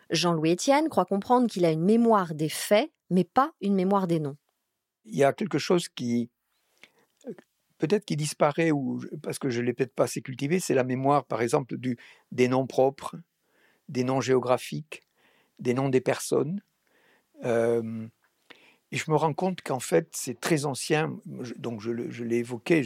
Jean-Louis 0.10 0.54
Etienne 0.54 0.90
croit 0.90 1.06
comprendre 1.06 1.48
qu'il 1.48 1.66
a 1.66 1.72
une 1.72 1.84
mémoire 1.84 2.36
des 2.36 2.50
faits, 2.50 2.92
mais 3.10 3.24
pas 3.24 3.52
une 3.62 3.76
mémoire 3.76 4.08
des 4.08 4.20
noms. 4.20 4.38
Il 5.06 5.16
y 5.16 5.24
a 5.24 5.34
quelque 5.34 5.58
chose 5.58 5.88
qui, 5.90 6.30
peut-être 7.78 8.06
qui 8.06 8.16
disparaît 8.16 8.72
ou 8.72 9.02
parce 9.22 9.40
que 9.40 9.50
je 9.50 9.62
l'ai 9.62 9.74
peut-être 9.74 9.94
pas 9.94 10.06
assez 10.06 10.22
cultivé, 10.22 10.60
c'est 10.60 10.74
la 10.74 10.84
mémoire, 10.84 11.26
par 11.26 11.42
exemple, 11.42 11.78
du, 11.78 11.98
des 12.32 12.48
noms 12.48 12.68
propres, 12.68 13.16
des 13.90 14.04
noms 14.04 14.22
géographiques, 14.22 15.04
des 15.60 15.74
noms 15.74 15.90
des 15.90 16.02
personnes. 16.02 16.62
Euh, 17.44 18.08
et 18.92 18.98
je 18.98 19.10
me 19.12 19.16
rends 19.16 19.34
compte 19.34 19.62
qu'en 19.62 19.80
fait, 19.80 20.10
c'est 20.14 20.40
très 20.40 20.66
ancien. 20.66 21.20
Donc, 21.58 21.82
je, 21.82 21.92
l'ai 21.92 22.38
évoqué, 22.38 22.84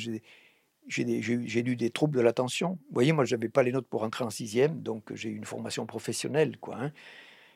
eu 0.98 1.76
des 1.76 1.90
troubles 1.90 2.18
de 2.18 2.22
l'attention. 2.22 2.72
Vous 2.72 2.94
voyez, 2.94 3.12
moi, 3.12 3.26
je 3.26 3.36
n'avais 3.36 3.50
pas 3.50 3.64
les 3.64 3.72
notes 3.72 3.88
pour 3.88 4.04
entrer 4.04 4.24
en 4.24 4.30
sixième, 4.30 4.82
donc 4.82 5.14
j'ai 5.14 5.30
eu 5.30 5.36
une 5.36 5.46
formation 5.46 5.86
professionnelle. 5.86 6.58
quoi. 6.58 6.78
Hein. 6.80 6.92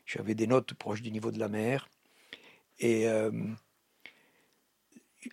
J'avais 0.06 0.36
des 0.36 0.48
notes 0.48 0.74
proches 0.74 1.02
du 1.02 1.12
niveau 1.12 1.32
de 1.32 1.40
la 1.40 1.48
mer. 1.48 1.90
Et 2.80 3.08
euh, 3.08 3.32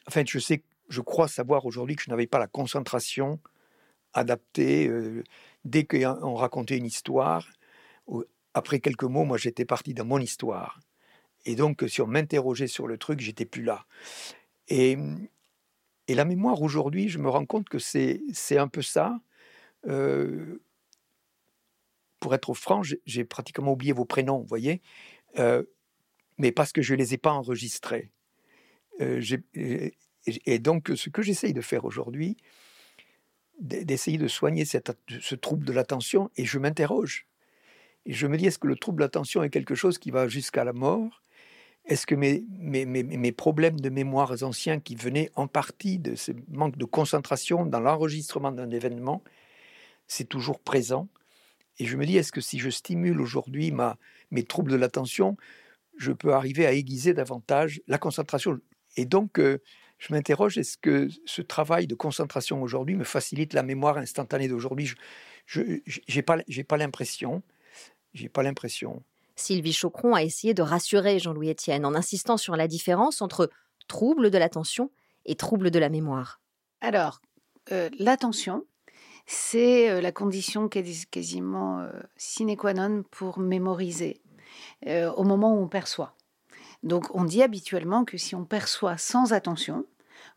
en 0.06 0.10
fait, 0.10 0.28
je 0.28 0.38
sais 0.38 0.62
je 0.90 1.00
crois 1.00 1.28
savoir 1.28 1.64
aujourd'hui 1.66 1.96
que 1.96 2.02
je 2.02 2.10
n'avais 2.10 2.26
pas 2.26 2.38
la 2.38 2.48
concentration 2.48 3.38
adaptée. 4.12 4.88
Euh, 4.88 5.22
dès 5.64 5.84
qu'on 5.84 6.34
racontait 6.34 6.76
une 6.76 6.86
histoire, 6.86 7.48
après 8.54 8.80
quelques 8.80 9.04
mots, 9.04 9.24
moi 9.24 9.38
j'étais 9.38 9.64
parti 9.64 9.94
dans 9.94 10.04
mon 10.04 10.18
histoire. 10.18 10.80
Et 11.46 11.54
donc, 11.54 11.84
si 11.88 12.02
on 12.02 12.06
m'interrogeait 12.06 12.66
sur 12.66 12.86
le 12.86 12.98
truc, 12.98 13.20
j'étais 13.20 13.46
plus 13.46 13.62
là. 13.62 13.86
Et, 14.68 14.98
et 16.10 16.14
la 16.14 16.24
mémoire 16.24 16.60
aujourd'hui, 16.60 17.08
je 17.08 17.18
me 17.18 17.28
rends 17.28 17.46
compte 17.46 17.68
que 17.68 17.78
c'est 17.78 18.20
un 18.58 18.66
peu 18.66 18.82
ça. 18.82 19.20
Pour 22.18 22.34
être 22.34 22.52
franc, 22.52 22.82
j'ai 23.06 23.24
pratiquement 23.24 23.70
oublié 23.70 23.92
vos 23.92 24.04
prénoms, 24.04 24.40
vous 24.40 24.46
voyez, 24.48 24.82
mais 25.36 26.50
parce 26.50 26.72
que 26.72 26.82
je 26.82 26.94
ne 26.94 26.98
les 26.98 27.14
ai 27.14 27.16
pas 27.16 27.30
enregistrés. 27.30 28.10
Et, 28.98 30.58
donc, 30.58 30.90
ce 30.96 31.10
que 31.10 31.22
j'essaye 31.22 31.52
de 31.52 31.60
faire 31.60 31.84
aujourd'hui, 31.84 32.36
d'essayer 33.60 34.18
de 34.18 34.26
soigner 34.26 34.64
ce 34.64 35.34
trouble 35.36 35.64
de 35.64 35.72
l'attention, 35.72 36.28
et 36.36 36.44
je 36.44 36.58
m'interroge. 36.58 37.28
Et 38.04 38.14
je 38.14 38.26
me 38.26 38.36
dis, 38.36 38.46
est-ce 38.46 38.58
que 38.58 38.66
le 38.66 38.74
trouble 38.74 38.98
de 38.98 39.04
l'attention 39.04 39.44
est 39.44 39.50
quelque 39.50 39.76
chose 39.76 39.98
qui 39.98 40.10
va 40.10 40.26
jusqu'à 40.26 40.64
la 40.64 40.72
mort? 40.72 41.22
Est-ce 41.86 42.06
que 42.06 42.14
mes, 42.14 42.44
mes, 42.50 42.84
mes, 42.84 43.32
problèmes 43.32 43.80
de 43.80 43.88
mémoire 43.88 44.42
anciens 44.42 44.78
qui 44.80 44.94
venaient 44.94 45.30
en 45.34 45.48
partie 45.48 45.98
de 45.98 46.14
ce 46.14 46.32
manque 46.48 46.76
de 46.76 46.84
concentration 46.84 47.66
dans 47.66 47.80
l'enregistrement 47.80 48.52
d'un 48.52 48.70
événement, 48.70 49.24
c'est 50.06 50.28
toujours 50.28 50.60
présent? 50.60 51.08
Et 51.78 51.86
je 51.86 51.96
me 51.96 52.04
dis, 52.04 52.16
est-ce 52.16 52.32
que 52.32 52.40
si 52.40 52.58
je 52.58 52.68
stimule 52.68 53.20
aujourd'hui 53.20 53.72
mes 54.30 54.42
troubles 54.44 54.70
de 54.70 54.76
l'attention, 54.76 55.36
je 55.96 56.12
peux 56.12 56.34
arriver 56.34 56.66
à 56.66 56.72
aiguiser 56.72 57.14
davantage 57.14 57.80
la 57.88 57.98
concentration? 57.98 58.60
Et 58.96 59.06
donc, 59.06 59.38
euh, 59.38 59.58
je 59.98 60.12
m'interroge, 60.12 60.58
est-ce 60.58 60.76
que 60.76 61.08
ce 61.24 61.42
travail 61.42 61.86
de 61.86 61.94
concentration 61.94 62.62
aujourd'hui 62.62 62.96
me 62.96 63.04
facilite 63.04 63.54
la 63.54 63.62
mémoire 63.62 63.98
instantanée 63.98 64.48
d'aujourd'hui? 64.48 64.92
Je 65.46 65.62
n'ai 66.14 66.22
pas 66.22 66.76
l'impression. 66.76 67.42
J'ai 68.14 68.28
pas 68.28 68.42
l'impression. 68.42 69.02
Sylvie 69.40 69.72
Chocron 69.72 70.14
a 70.14 70.22
essayé 70.22 70.54
de 70.54 70.62
rassurer 70.62 71.18
Jean-Louis 71.18 71.50
Etienne 71.50 71.84
en 71.84 71.94
insistant 71.94 72.36
sur 72.36 72.56
la 72.56 72.68
différence 72.68 73.22
entre 73.22 73.50
trouble 73.88 74.30
de 74.30 74.38
l'attention 74.38 74.90
et 75.24 75.34
trouble 75.34 75.70
de 75.70 75.78
la 75.78 75.88
mémoire. 75.88 76.40
Alors, 76.80 77.20
euh, 77.72 77.88
l'attention, 77.98 78.64
c'est 79.26 79.90
euh, 79.90 80.00
la 80.00 80.12
condition 80.12 80.68
quasiment 80.68 81.80
euh, 81.80 81.90
sine 82.16 82.56
qua 82.56 82.74
non 82.74 83.02
pour 83.10 83.38
mémoriser 83.38 84.20
au 84.86 85.22
moment 85.22 85.54
où 85.54 85.62
on 85.62 85.68
perçoit. 85.68 86.16
Donc 86.82 87.14
on 87.14 87.24
dit 87.24 87.42
habituellement 87.42 88.04
que 88.04 88.16
si 88.16 88.34
on 88.34 88.44
perçoit 88.44 88.96
sans 88.96 89.32
attention 89.32 89.84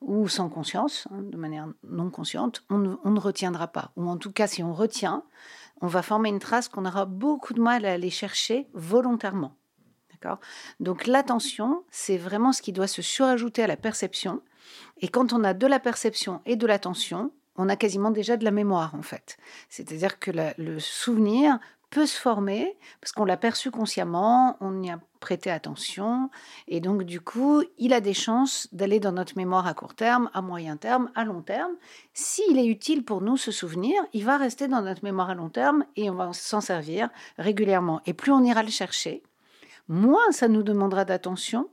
ou 0.02 0.28
sans 0.28 0.50
conscience, 0.50 1.08
hein, 1.12 1.22
de 1.22 1.38
manière 1.38 1.68
non 1.90 2.10
consciente, 2.10 2.64
on 2.70 2.78
ne, 2.78 3.20
retiendra 3.20 3.68
pas. 3.68 3.92
Ou 3.96 4.08
en 4.08 4.18
tout 4.18 4.32
cas, 4.32 4.48
si 4.48 4.62
on 4.62 4.74
retient, 4.74 5.24
on 5.82 5.88
va 5.88 6.02
former 6.02 6.30
une 6.30 6.40
trace 6.40 6.70
qu'on 6.70 6.86
aura 6.86 7.06
beaucoup 7.06 7.54
de 7.54 7.62
mal 7.62 7.86
à 7.86 7.94
aller 7.94 8.10
chercher 8.10 8.68
volontairement. 8.74 9.56
Donc 10.80 11.08
l'attention, 11.08 11.84
c'est 11.92 12.18
vraiment 12.18 12.54
ce 12.54 12.62
qui 12.62 12.72
doit 12.72 12.88
se 12.88 13.02
surajouter 13.02 13.64
à 13.64 13.68
la 13.68 13.78
perception. 13.78 14.42
Et 15.02 15.08
quand 15.08 15.34
on 15.34 15.44
a 15.44 15.54
de 15.54 15.68
la 15.68 15.80
perception 15.80 16.42
et 16.46 16.56
de 16.56 16.68
l'attention, 16.68 17.32
on 17.56 17.70
a 17.70 17.76
quasiment 17.76 18.12
déjà 18.12 18.38
de 18.38 18.46
la 18.46 18.52
mémoire 18.52 18.96
en 18.96 19.02
fait. 19.02 19.38
C'est-à-dire 19.70 20.20
que 20.20 20.32
le 20.58 20.80
souvenir 20.80 21.60
peut 21.94 22.08
se 22.08 22.20
former 22.20 22.76
parce 23.00 23.12
qu'on 23.12 23.24
l'a 23.24 23.38
perçu 23.38 23.70
consciemment, 23.70 24.58
on 24.62 24.82
y 24.82 24.90
a 24.90 25.00
prêté 25.20 25.52
attention 25.52 26.32
et 26.68 26.80
donc 26.80 27.04
du 27.04 27.22
coup, 27.22 27.64
il 27.78 27.94
a 27.94 28.02
des 28.02 28.16
chances 28.16 28.68
d'aller 28.72 29.00
dans 29.00 29.12
notre 29.12 29.38
mémoire 29.38 29.68
à 29.68 29.76
court 29.76 29.94
terme, 29.94 30.28
à 30.34 30.42
moyen 30.42 30.76
terme, 30.76 31.12
à 31.14 31.24
long 31.24 31.44
terme. 31.44 31.74
S'il 32.16 32.58
est 32.58 32.66
utile 32.66 33.06
pour 33.06 33.22
nous 33.22 33.38
ce 33.38 33.52
souvenir, 33.52 34.02
il 34.12 34.26
va 34.26 34.38
rester 34.38 34.68
dans 34.68 34.82
notre 34.82 35.04
mémoire 35.04 35.30
à 35.30 35.36
long 35.36 35.50
terme 35.50 35.86
et 35.96 36.10
on 36.10 36.16
va 36.16 36.34
s'en 36.34 36.62
servir 36.62 37.10
régulièrement. 37.38 38.02
Et 38.08 38.14
plus 38.14 38.32
on 38.32 38.44
ira 38.44 38.64
le 38.64 38.70
chercher, 38.70 39.22
moins 39.88 40.32
ça 40.32 40.48
nous 40.48 40.64
demandera 40.64 41.06
d'attention 41.06 41.70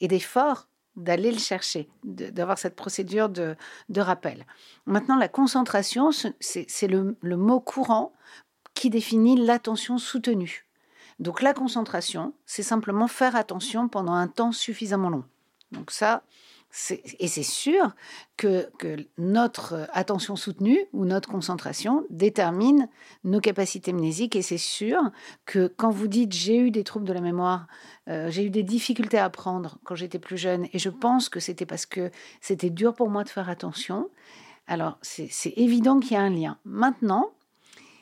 et 0.00 0.08
d'effort 0.08 0.68
d'aller 0.96 1.32
le 1.32 1.38
chercher, 1.38 1.88
d'avoir 2.02 2.58
cette 2.58 2.76
procédure 2.76 3.28
de, 3.28 3.56
rappel. 3.98 4.46
Maintenant, 4.86 5.16
la 5.16 5.28
concentration, 5.28 6.10
c'est 6.12 6.88
le, 6.88 7.16
le, 7.20 7.36
mot 7.36 7.60
courant 7.60 8.12
qui 8.80 8.88
définit 8.88 9.36
l'attention 9.36 9.98
soutenue. 9.98 10.64
Donc 11.18 11.42
la 11.42 11.52
concentration, 11.52 12.32
c'est 12.46 12.62
simplement 12.62 13.08
faire 13.08 13.36
attention 13.36 13.88
pendant 13.88 14.14
un 14.14 14.26
temps 14.26 14.52
suffisamment 14.52 15.10
long. 15.10 15.24
Donc 15.70 15.90
ça, 15.90 16.22
et 17.18 17.28
c'est 17.28 17.42
sûr 17.42 17.94
que, 18.38 18.70
notre 19.18 19.86
attention 19.92 20.34
soutenue 20.34 20.78
ou 20.94 21.04
notre 21.04 21.28
concentration 21.28 22.06
détermine 22.08 22.88
nos 23.22 23.40
capacités 23.40 23.92
mnésiques. 23.92 24.34
Et 24.34 24.40
c'est 24.40 24.56
sûr 24.56 25.10
que 25.44 25.66
quand 25.66 25.90
vous 25.90 26.08
dites 26.08 26.32
j'ai 26.32 26.56
eu 26.56 26.70
des 26.70 26.82
troubles 26.82 27.06
de 27.06 27.12
la 27.12 27.20
mémoire, 27.20 27.66
euh, 28.08 28.30
j'ai 28.30 28.46
eu 28.46 28.50
des 28.50 28.62
difficultés 28.62 29.18
à 29.18 29.26
apprendre 29.26 29.76
quand 29.84 29.94
j'étais 29.94 30.18
plus 30.18 30.38
jeune, 30.38 30.68
et 30.72 30.78
je 30.78 30.88
pense 30.88 31.28
que 31.28 31.38
c'était 31.38 31.66
parce 31.66 31.84
que 31.84 32.10
c'était 32.40 32.70
dur 32.70 32.94
pour 32.94 33.10
moi 33.10 33.24
de 33.24 33.28
faire 33.28 33.50
attention. 33.50 34.08
Alors 34.66 34.96
c'est 35.02 35.52
évident 35.58 36.00
qu'il 36.00 36.12
y 36.12 36.16
a 36.16 36.22
un 36.22 36.30
lien. 36.30 36.56
Maintenant, 36.64 37.30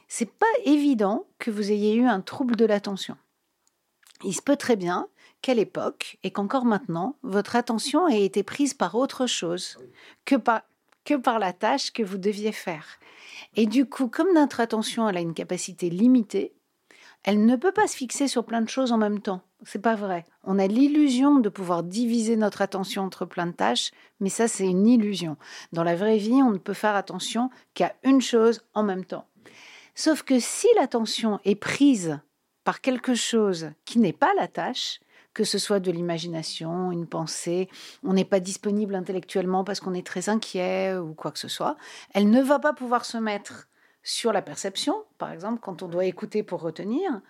c'est 0.09 0.31
pas 0.31 0.47
évident 0.65 1.27
que 1.39 1.51
vous 1.51 1.71
ayez 1.71 1.95
eu 1.95 2.07
un 2.07 2.21
trouble 2.21 2.57
de 2.57 2.65
l'attention. 2.65 3.17
Il 4.25 4.35
se 4.35 4.43
peut 4.43 4.57
très 4.57 4.77
bien 4.77 5.09
qu'à 5.43 5.55
l'époque 5.55 6.19
et 6.25 6.31
qu'encore 6.31 6.65
maintenant, 6.65 7.17
votre 7.23 7.55
attention 7.55 8.09
ait 8.09 8.25
été 8.25 8.43
prise 8.43 8.75
par 8.75 8.95
autre 8.95 9.27
chose 9.27 9.79
que 10.25 10.35
par, 10.35 10.63
que 11.05 11.15
par 11.15 11.39
la 11.39 11.53
tâche 11.53 11.93
que 11.93 12.03
vous 12.03 12.19
deviez 12.19 12.53
faire. 12.53 12.99
Et 13.55 13.67
du 13.67 13.87
coup, 13.87 14.09
comme 14.09 14.35
notre 14.35 14.61
attention 14.61 15.09
elle 15.09 15.19
a 15.19 15.21
une 15.21 15.35
capacité 15.35 15.91
limitée, 15.91 16.55
elle 17.23 17.45
ne 17.45 17.57
peut 17.57 17.73
pas 17.73 17.87
se 17.87 17.97
fixer 17.97 18.29
sur 18.29 18.45
plein 18.45 18.63
de 18.63 18.69
choses 18.69 18.93
en 18.93 18.99
même 18.99 19.21
temps. 19.21 19.43
C'est 19.65 19.83
pas 19.83 19.97
vrai. 19.97 20.25
On 20.45 20.59
a 20.59 20.67
l'illusion 20.67 21.41
de 21.41 21.49
pouvoir 21.49 21.83
diviser 21.83 22.37
notre 22.37 22.63
attention 22.63 23.03
entre 23.03 23.27
plein 23.27 23.47
de 23.47 23.53
tâches, 23.53 23.91
mais 24.21 24.29
ça 24.29 24.49
c'est 24.49 24.67
une 24.67 24.87
illusion. 24.87 25.37
Dans 25.73 25.83
la 25.83 25.97
vraie 25.97 26.19
vie, 26.19 26.43
on 26.43 26.51
ne 26.51 26.59
peut 26.59 26.75
faire 26.75 26.95
attention 26.95 27.51
qu'à 27.75 27.95
une 28.05 28.21
chose 28.21 28.63
en 28.75 28.85
même 28.85 29.05
temps. 29.05 29.27
Sauf 29.99 30.23
que 30.23 30.39
si 30.39 30.69
l'attention 30.77 31.41
est 31.45 31.57
prise 31.57 32.21
par 32.63 32.81
quelque 32.81 33.17
chose 33.17 33.73
qui 33.85 33.99
n'est 33.99 34.13
pas 34.13 34.33
la 34.35 34.47
tâche, 34.47 35.01
que 35.35 35.43
ce 35.43 35.59
soit 35.59 35.81
de 35.81 35.91
l'imagination, 35.91 36.93
une 36.93 37.09
pensée, 37.09 37.69
on 38.05 38.13
n'est 38.13 38.25
pas 38.25 38.39
disponible 38.39 38.95
intellectuellement 38.95 39.65
parce 39.65 39.81
qu'on 39.81 39.95
est 39.95 40.07
très 40.07 40.29
inquiet 40.29 40.97
ou 40.97 41.15
quoi 41.15 41.33
que 41.33 41.41
ce 41.41 41.49
soit, 41.49 41.77
elle 42.15 42.31
ne 42.31 42.41
va 42.41 42.61
pas 42.61 42.73
pouvoir 42.73 43.05
se 43.05 43.19
mettre 43.19 43.67
sur 44.05 44.33
la 44.33 44.41
perception, 44.41 45.05
par 45.19 45.33
exemple, 45.33 45.59
quand 45.61 45.83
on 45.83 45.89
doit 45.89 46.05
écouter 46.05 46.45
pour 46.45 46.61
retenir. 46.61 47.21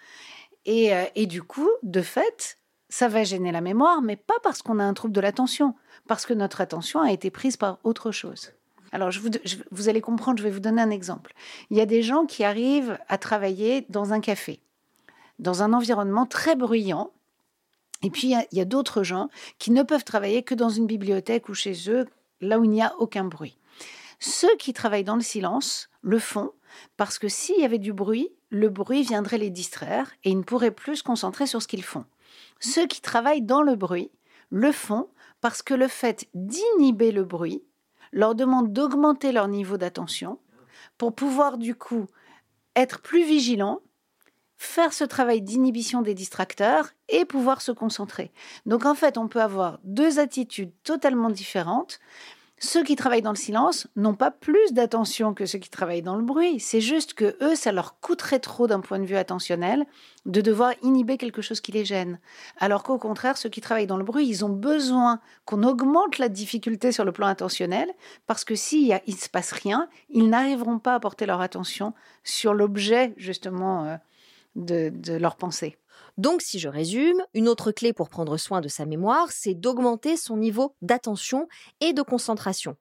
Et, 0.66 0.94
euh, 0.94 1.06
et 1.14 1.24
du 1.24 1.42
coup, 1.42 1.70
de 1.82 2.02
fait, 2.02 2.58
ça 2.90 3.08
va 3.08 3.24
gêner 3.24 3.50
la 3.50 3.62
mémoire, 3.62 4.02
mais 4.02 4.16
pas 4.16 4.38
parce 4.42 4.60
qu'on 4.60 4.78
a 4.78 4.84
un 4.84 4.92
trouble 4.92 5.14
de 5.14 5.22
l'attention, 5.22 5.74
parce 6.06 6.26
que 6.26 6.34
notre 6.34 6.60
attention 6.60 7.00
a 7.00 7.12
été 7.12 7.30
prise 7.30 7.56
par 7.56 7.78
autre 7.82 8.10
chose. 8.10 8.52
Alors, 8.92 9.10
je 9.10 9.20
vous, 9.70 9.88
allez 9.88 10.00
comprendre, 10.00 10.38
je 10.38 10.44
vais 10.44 10.50
vous 10.50 10.60
donner 10.60 10.80
un 10.80 10.90
exemple. 10.90 11.34
Il 11.70 11.76
y 11.76 11.80
a 11.80 11.86
des 11.86 12.02
gens 12.02 12.26
qui 12.26 12.44
arrivent 12.44 12.98
à 13.08 13.18
travailler 13.18 13.86
dans 13.88 14.12
un 14.12 14.20
café, 14.20 14.60
dans 15.38 15.62
un 15.62 15.72
environnement 15.72 16.26
très 16.26 16.56
bruyant. 16.56 17.10
Et 18.02 18.10
puis, 18.10 18.28
il 18.28 18.46
y 18.52 18.60
a, 18.60 18.62
a 18.62 18.64
d'autres 18.64 19.02
gens 19.02 19.28
qui 19.58 19.70
ne 19.70 19.82
peuvent 19.82 20.04
travailler 20.04 20.42
que 20.42 20.54
dans 20.54 20.70
une 20.70 20.86
bibliothèque 20.86 21.48
ou 21.48 21.54
chez 21.54 21.74
eux, 21.88 22.06
là 22.40 22.58
où 22.58 22.64
il 22.64 22.70
n'y 22.70 22.82
a 22.82 22.94
aucun 22.98 23.24
bruit. 23.24 23.58
Ceux 24.20 24.54
qui 24.56 24.72
travaillent 24.72 25.04
dans 25.04 25.16
le 25.16 25.22
silence 25.22 25.90
le 26.02 26.18
font 26.18 26.52
parce 26.96 27.18
que 27.18 27.28
s'il 27.28 27.60
y 27.60 27.64
avait 27.64 27.78
du 27.78 27.92
bruit, 27.92 28.30
le 28.50 28.68
bruit 28.68 29.02
viendrait 29.02 29.38
les 29.38 29.50
distraire 29.50 30.10
et 30.24 30.30
ils 30.30 30.38
ne 30.38 30.42
pourraient 30.42 30.70
plus 30.70 30.96
se 30.96 31.02
concentrer 31.02 31.46
sur 31.46 31.62
ce 31.62 31.68
qu'ils 31.68 31.84
font. 31.84 32.04
Ceux 32.60 32.86
qui 32.86 33.00
travaillent 33.00 33.42
dans 33.42 33.62
le 33.62 33.76
bruit 33.76 34.10
le 34.50 34.72
font 34.72 35.08
parce 35.40 35.62
que 35.62 35.74
le 35.74 35.88
fait 35.88 36.26
d'inhiber 36.34 37.12
le 37.12 37.24
bruit 37.24 37.62
leur 38.12 38.34
demande 38.34 38.72
d'augmenter 38.72 39.32
leur 39.32 39.48
niveau 39.48 39.76
d'attention 39.76 40.38
pour 40.96 41.14
pouvoir 41.14 41.58
du 41.58 41.74
coup 41.74 42.06
être 42.76 43.00
plus 43.00 43.24
vigilants, 43.24 43.80
faire 44.56 44.92
ce 44.92 45.04
travail 45.04 45.42
d'inhibition 45.42 46.02
des 46.02 46.14
distracteurs 46.14 46.90
et 47.08 47.24
pouvoir 47.24 47.62
se 47.62 47.72
concentrer. 47.72 48.32
Donc 48.66 48.84
en 48.84 48.94
fait, 48.94 49.18
on 49.18 49.28
peut 49.28 49.42
avoir 49.42 49.78
deux 49.84 50.18
attitudes 50.18 50.72
totalement 50.82 51.30
différentes, 51.30 52.00
ceux 52.60 52.82
qui 52.82 52.96
travaillent 52.96 53.22
dans 53.22 53.32
le 53.32 53.36
silence 53.36 53.86
n'ont 53.96 54.14
pas 54.14 54.30
plus 54.30 54.72
d'attention 54.72 55.32
que 55.32 55.46
ceux 55.46 55.58
qui 55.58 55.70
travaillent 55.70 56.02
dans 56.02 56.16
le 56.16 56.24
bruit. 56.24 56.58
C'est 56.58 56.80
juste 56.80 57.14
que 57.14 57.36
eux, 57.40 57.54
ça 57.54 57.72
leur 57.72 58.00
coûterait 58.00 58.40
trop 58.40 58.66
d'un 58.66 58.80
point 58.80 58.98
de 58.98 59.04
vue 59.04 59.16
attentionnel 59.16 59.86
de 60.26 60.40
devoir 60.40 60.72
inhiber 60.82 61.18
quelque 61.18 61.42
chose 61.42 61.60
qui 61.60 61.72
les 61.72 61.84
gêne. 61.84 62.18
Alors 62.58 62.82
qu'au 62.82 62.98
contraire, 62.98 63.38
ceux 63.38 63.48
qui 63.48 63.60
travaillent 63.60 63.86
dans 63.86 63.96
le 63.96 64.04
bruit, 64.04 64.26
ils 64.26 64.44
ont 64.44 64.50
besoin 64.50 65.20
qu'on 65.44 65.62
augmente 65.62 66.18
la 66.18 66.28
difficulté 66.28 66.90
sur 66.90 67.04
le 67.04 67.12
plan 67.12 67.28
attentionnel 67.28 67.90
parce 68.26 68.44
que 68.44 68.54
s'il 68.54 68.88
ne 69.06 69.12
se 69.12 69.28
passe 69.28 69.52
rien, 69.52 69.88
ils 70.10 70.28
n'arriveront 70.28 70.78
pas 70.78 70.94
à 70.94 71.00
porter 71.00 71.26
leur 71.26 71.40
attention 71.40 71.94
sur 72.24 72.54
l'objet 72.54 73.14
justement 73.16 73.84
euh, 73.84 73.96
de, 74.58 74.90
de 74.90 75.14
leur 75.14 75.36
pensée. 75.36 75.76
Donc, 76.16 76.42
si 76.42 76.58
je 76.58 76.68
résume, 76.68 77.22
une 77.34 77.48
autre 77.48 77.72
clé 77.72 77.92
pour 77.92 78.08
prendre 78.08 78.36
soin 78.36 78.60
de 78.60 78.68
sa 78.68 78.86
mémoire, 78.86 79.30
c'est 79.30 79.54
d'augmenter 79.54 80.16
son 80.16 80.36
niveau 80.36 80.74
d'attention 80.82 81.48
et 81.80 81.92
de 81.92 82.02
concentration. 82.02 82.76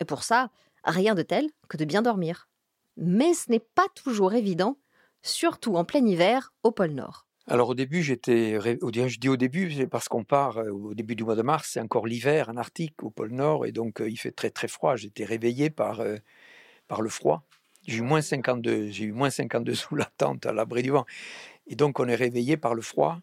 Et 0.00 0.04
pour 0.04 0.22
ça, 0.22 0.50
rien 0.84 1.14
de 1.14 1.22
tel 1.22 1.48
que 1.68 1.76
de 1.76 1.84
bien 1.84 2.02
dormir. 2.02 2.48
Mais 2.96 3.34
ce 3.34 3.50
n'est 3.50 3.64
pas 3.74 3.86
toujours 3.94 4.34
évident, 4.34 4.78
surtout 5.22 5.76
en 5.76 5.84
plein 5.84 6.04
hiver 6.04 6.52
au 6.62 6.72
pôle 6.72 6.92
Nord. 6.92 7.26
Alors 7.46 7.70
au 7.70 7.74
début, 7.74 8.02
j'étais, 8.02 8.60
je 8.60 9.18
dis 9.18 9.28
au 9.28 9.36
début, 9.38 9.72
c'est 9.72 9.86
parce 9.86 10.08
qu'on 10.08 10.22
part 10.22 10.58
euh, 10.58 10.70
au 10.70 10.94
début 10.94 11.16
du 11.16 11.24
mois 11.24 11.34
de 11.34 11.42
mars, 11.42 11.70
c'est 11.72 11.80
encore 11.80 12.06
l'hiver 12.06 12.50
en 12.50 12.56
Arctique, 12.58 13.02
au 13.02 13.10
pôle 13.10 13.32
Nord, 13.32 13.64
et 13.64 13.72
donc 13.72 14.02
euh, 14.02 14.10
il 14.10 14.18
fait 14.18 14.32
très 14.32 14.50
très 14.50 14.68
froid. 14.68 14.96
J'étais 14.96 15.24
réveillé 15.24 15.70
par, 15.70 16.00
euh, 16.00 16.16
par 16.88 17.00
le 17.00 17.08
froid. 17.08 17.46
J'ai 17.88 17.96
eu 17.96 18.02
moins 18.02 18.20
52, 18.20 18.88
j'ai 18.90 19.04
eu 19.04 19.12
moins 19.12 19.30
52 19.30 19.74
sous 19.74 19.96
la 19.96 20.04
tente 20.04 20.44
à 20.44 20.52
l'abri 20.52 20.82
du 20.82 20.90
vent. 20.90 21.06
Et 21.66 21.74
donc, 21.74 21.98
on 21.98 22.06
est 22.06 22.14
réveillé 22.14 22.58
par 22.58 22.74
le 22.74 22.82
froid. 22.82 23.18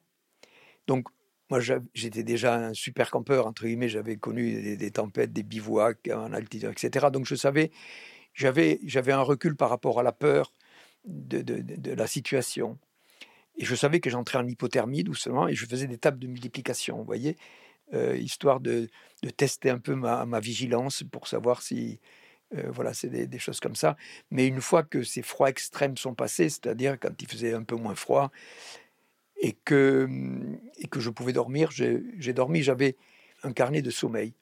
Donc, 0.87 1.07
moi, 1.51 1.59
j'étais 1.93 2.23
déjà 2.23 2.55
un 2.55 2.73
super 2.73 3.11
campeur, 3.11 3.45
entre 3.45 3.65
guillemets. 3.65 3.89
J'avais 3.89 4.17
connu 4.17 4.75
des, 4.75 4.91
tempêtes, 4.91 5.31
des 5.31 5.43
bivouacs 5.43 6.09
en 6.11 6.33
altitude, 6.33 6.71
etc. 6.71 7.07
Donc, 7.13 7.27
je 7.27 7.35
savais, 7.35 7.69
j'avais, 8.33 8.79
un 9.11 9.21
recul 9.21 9.55
par 9.55 9.69
rapport 9.69 9.99
à 9.99 10.03
la 10.03 10.11
peur 10.11 10.51
de, 11.05 11.43
de, 11.43 11.93
la 11.93 12.07
situation. 12.07 12.79
Et 13.57 13.65
je 13.65 13.75
savais 13.75 13.99
que 13.99 14.09
j'entrais 14.09 14.39
en 14.39 14.47
hypothermie 14.47 15.03
doucement 15.03 15.47
et 15.47 15.53
je 15.53 15.67
faisais 15.67 15.85
des 15.85 15.99
tables 15.99 16.17
de 16.17 16.25
multiplication, 16.25 16.97
vous 16.97 17.05
voyez, 17.05 17.37
euh, 17.93 18.17
histoire 18.17 18.59
de, 18.59 18.87
tester 19.37 19.69
un 19.69 19.77
peu 19.77 19.93
ma, 19.93 20.25
ma 20.25 20.39
vigilance 20.39 21.03
pour 21.03 21.27
savoir 21.27 21.61
si, 21.61 21.99
euh, 22.55 22.71
voilà, 22.71 22.93
c'est 22.93 23.09
des, 23.09 23.39
choses 23.39 23.59
comme 23.59 23.75
ça. 23.75 23.97
Mais 24.31 24.47
une 24.47 24.61
fois 24.61 24.83
que 24.83 25.03
ces 25.03 25.21
froids 25.21 25.49
extrêmes 25.49 25.97
sont 25.97 26.13
passés, 26.13 26.49
c'est-à-dire 26.49 26.99
quand 26.99 27.21
il 27.21 27.27
faisait 27.27 27.53
un 27.53 27.63
peu 27.63 27.75
moins 27.75 27.95
froid 27.95 28.31
et 29.41 29.53
que, 29.65 30.05
hum, 30.05 30.59
et 30.77 30.87
que 30.87 30.99
je 30.99 31.09
pouvais 31.09 31.33
dormir, 31.33 31.71
j'ai 31.71 32.33
dormi, 32.33 32.63
j'avais 32.63 32.95
un 33.43 33.53
carnet 33.53 33.81
de 33.81 33.91
sommeil. 33.91 34.33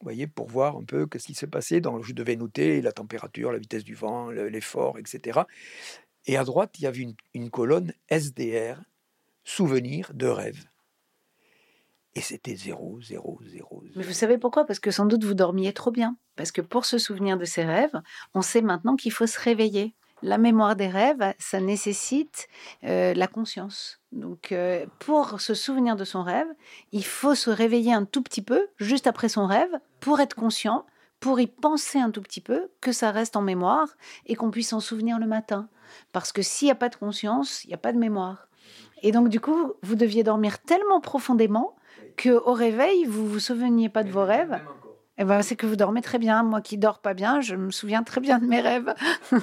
Vous 0.00 0.04
voyez, 0.04 0.26
pour 0.26 0.48
voir 0.48 0.76
un 0.76 0.84
peu 0.84 1.06
ce 1.16 1.26
qui 1.26 1.34
s'est 1.34 1.46
passé. 1.46 1.80
Donc, 1.80 2.04
je 2.04 2.12
devais 2.12 2.36
noter 2.36 2.82
la 2.82 2.92
température, 2.92 3.50
la 3.50 3.58
vitesse 3.58 3.84
du 3.84 3.94
vent, 3.94 4.30
l'effort, 4.30 4.98
etc. 4.98 5.40
Et 6.26 6.36
à 6.36 6.44
droite, 6.44 6.74
il 6.78 6.82
y 6.82 6.86
avait 6.86 7.00
une, 7.00 7.14
une 7.32 7.50
colonne 7.50 7.94
SDR, 8.10 8.82
souvenir 9.44 10.12
de 10.12 10.26
rêve. 10.26 10.64
Et 12.16 12.22
c'était 12.22 12.56
zéro, 12.56 12.98
zéro, 13.02 13.38
zéro, 13.44 13.84
Mais 13.94 14.02
vous 14.02 14.14
savez 14.14 14.38
pourquoi? 14.38 14.64
Parce 14.64 14.80
que 14.80 14.90
sans 14.90 15.04
doute 15.04 15.22
vous 15.22 15.34
dormiez 15.34 15.74
trop 15.74 15.90
bien. 15.90 16.16
Parce 16.34 16.50
que 16.50 16.62
pour 16.62 16.86
se 16.86 16.96
souvenir 16.96 17.36
de 17.36 17.44
ses 17.44 17.62
rêves, 17.62 18.00
on 18.32 18.40
sait 18.40 18.62
maintenant 18.62 18.96
qu'il 18.96 19.12
faut 19.12 19.26
se 19.26 19.38
réveiller. 19.38 19.94
La 20.22 20.38
mémoire 20.38 20.76
des 20.76 20.88
rêves, 20.88 21.34
ça 21.38 21.60
nécessite 21.60 22.48
euh, 22.84 23.12
la 23.12 23.26
conscience. 23.26 24.00
Donc, 24.12 24.50
euh, 24.50 24.86
pour 24.98 25.42
se 25.42 25.52
souvenir 25.52 25.94
de 25.94 26.06
son 26.06 26.22
rêve, 26.22 26.46
il 26.90 27.04
faut 27.04 27.34
se 27.34 27.50
réveiller 27.50 27.92
un 27.92 28.06
tout 28.06 28.22
petit 28.22 28.40
peu, 28.40 28.66
juste 28.78 29.06
après 29.06 29.28
son 29.28 29.46
rêve, 29.46 29.78
pour 30.00 30.18
être 30.20 30.34
conscient, 30.34 30.86
pour 31.20 31.38
y 31.38 31.46
penser 31.46 31.98
un 31.98 32.10
tout 32.10 32.22
petit 32.22 32.40
peu, 32.40 32.70
que 32.80 32.92
ça 32.92 33.10
reste 33.10 33.36
en 33.36 33.42
mémoire 33.42 33.88
et 34.24 34.36
qu'on 34.36 34.50
puisse 34.50 34.70
s'en 34.70 34.80
souvenir 34.80 35.18
le 35.18 35.26
matin. 35.26 35.68
Parce 36.12 36.32
que 36.32 36.40
s'il 36.40 36.64
n'y 36.66 36.72
a 36.72 36.76
pas 36.76 36.88
de 36.88 36.96
conscience, 36.96 37.62
il 37.64 37.68
n'y 37.68 37.74
a 37.74 37.78
pas 37.78 37.92
de 37.92 37.98
mémoire. 37.98 38.48
Et 39.02 39.12
donc, 39.12 39.28
du 39.28 39.38
coup, 39.38 39.74
vous 39.82 39.96
deviez 39.96 40.24
dormir 40.24 40.62
tellement 40.62 41.02
profondément 41.02 41.75
que 42.16 42.30
au 42.30 42.52
réveil, 42.52 43.04
vous 43.04 43.28
vous 43.28 43.40
souveniez 43.40 43.88
pas 43.88 44.02
de 44.02 44.10
vos 44.10 44.24
rêves? 44.24 44.60
Eh 45.18 45.24
ben, 45.24 45.42
c'est 45.42 45.56
que 45.56 45.66
vous 45.66 45.76
dormez 45.76 46.02
très 46.02 46.18
bien. 46.18 46.42
Moi 46.42 46.60
qui 46.60 46.76
dors 46.78 46.98
pas 46.98 47.14
bien, 47.14 47.40
je 47.40 47.54
me 47.54 47.70
souviens 47.70 48.02
très 48.02 48.20
bien 48.20 48.38
de 48.38 48.46
mes 48.46 48.60
rêves. 48.60 48.94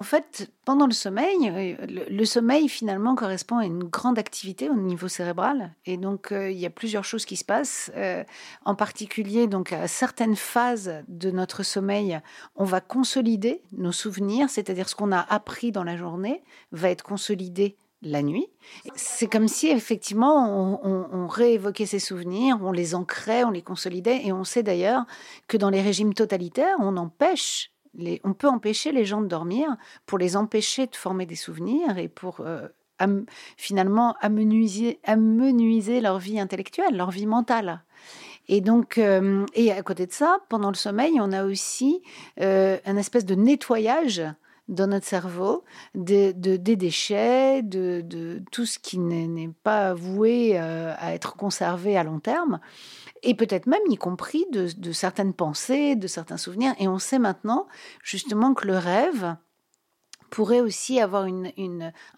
en 0.00 0.04
fait, 0.04 0.50
pendant 0.64 0.86
le 0.86 0.92
sommeil, 0.92 1.48
euh, 1.48 2.04
le, 2.10 2.24
sommeil 2.24 2.68
finalement 2.68 3.14
correspond 3.14 3.58
à 3.58 3.64
une 3.64 3.84
grande 3.84 4.18
activité 4.18 4.68
au 4.68 4.74
niveau 4.74 5.08
cérébral, 5.08 5.72
et 5.86 5.96
donc 5.96 6.32
euh, 6.32 6.50
il 6.50 6.58
y 6.58 6.66
a 6.66 6.70
plusieurs 6.70 7.04
choses 7.04 7.24
qui 7.24 7.36
se 7.36 7.44
passent. 7.44 7.92
Euh, 7.96 8.24
en 8.64 8.74
particulier, 8.74 9.46
donc 9.46 9.72
à 9.72 9.88
certaines 9.88 10.36
phases 10.36 10.92
de 11.08 11.30
notre 11.30 11.62
sommeil, 11.62 12.20
on 12.56 12.64
va 12.64 12.80
consolider 12.80 13.62
nos 13.72 13.92
souvenirs, 13.92 14.50
c'est-à-dire 14.50 14.88
ce 14.88 14.94
qu'on 14.94 15.12
a 15.12 15.20
appris 15.20 15.72
dans 15.72 15.84
la 15.84 15.96
journée 15.96 16.42
va 16.72 16.90
être 16.90 17.02
consolidé 17.02 17.76
la 18.04 18.22
nuit. 18.22 18.46
C'est 18.94 19.26
comme 19.26 19.48
si 19.48 19.68
effectivement 19.68 20.80
on, 20.84 21.26
réévoquait 21.26 21.86
ces 21.86 21.98
souvenirs, 21.98 22.58
on 22.62 22.72
les 22.72 22.94
ancrait, 22.94 23.44
on 23.44 23.50
les 23.50 23.62
consolidait, 23.62 24.24
et 24.24 24.32
on 24.32 24.44
sait 24.44 24.62
d'ailleurs 24.62 25.04
que 25.48 25.56
dans 25.56 25.70
les 25.70 25.82
régimes 25.82 26.14
totalitaires, 26.14 26.76
on 26.80 26.96
empêche 26.96 27.70
on 28.24 28.32
peut 28.32 28.48
empêcher 28.48 28.90
les 28.90 29.04
gens 29.04 29.22
de 29.22 29.28
dormir 29.28 29.76
pour 30.04 30.18
les 30.18 30.36
empêcher 30.36 30.86
de 30.86 30.96
former 30.96 31.26
des 31.26 31.36
souvenirs 31.36 31.96
et 31.96 32.08
pour 32.08 32.40
euh, 32.40 32.66
finalement 33.56 34.14
amenuiser, 34.20 34.98
leur 36.00 36.18
vie 36.18 36.40
intellectuelle, 36.40 36.96
leur 36.96 37.10
vie 37.10 37.26
mentale. 37.26 37.82
Et 38.48 38.60
donc, 38.60 38.98
euh, 38.98 39.46
et 39.54 39.72
à 39.72 39.82
côté 39.82 40.06
de 40.06 40.12
ça, 40.12 40.38
pendant 40.48 40.68
le 40.68 40.74
sommeil, 40.74 41.18
on 41.20 41.32
a 41.32 41.44
aussi 41.44 42.02
euh, 42.40 42.78
un 42.84 42.96
espèce 42.96 43.24
de 43.24 43.34
nettoyage 43.34 44.22
dans 44.68 44.86
notre 44.86 45.06
cerveau 45.06 45.64
de, 45.94 46.32
des 46.32 46.76
déchets, 46.76 47.62
de, 47.62 48.42
tout 48.50 48.66
ce 48.66 48.78
qui 48.78 48.98
n'est 48.98 49.50
pas 49.62 49.94
voué 49.94 50.58
euh, 50.58 50.94
à 50.98 51.14
être 51.14 51.36
conservé 51.36 51.96
à 51.96 52.04
long 52.04 52.20
terme, 52.20 52.60
et 53.22 53.34
peut-être 53.34 53.66
même 53.66 53.80
y 53.88 53.96
compris 53.96 54.46
de, 54.52 54.92
certaines 54.92 55.34
pensées, 55.34 55.96
de 55.96 56.06
certains 56.06 56.36
souvenirs. 56.36 56.74
Et 56.78 56.88
on 56.88 56.98
sait 56.98 57.18
maintenant 57.18 57.66
justement 58.02 58.54
que 58.54 58.66
le 58.66 58.78
rêve, 58.78 59.36
pourrait 60.34 60.60
aussi 60.60 60.98
avoir 60.98 61.28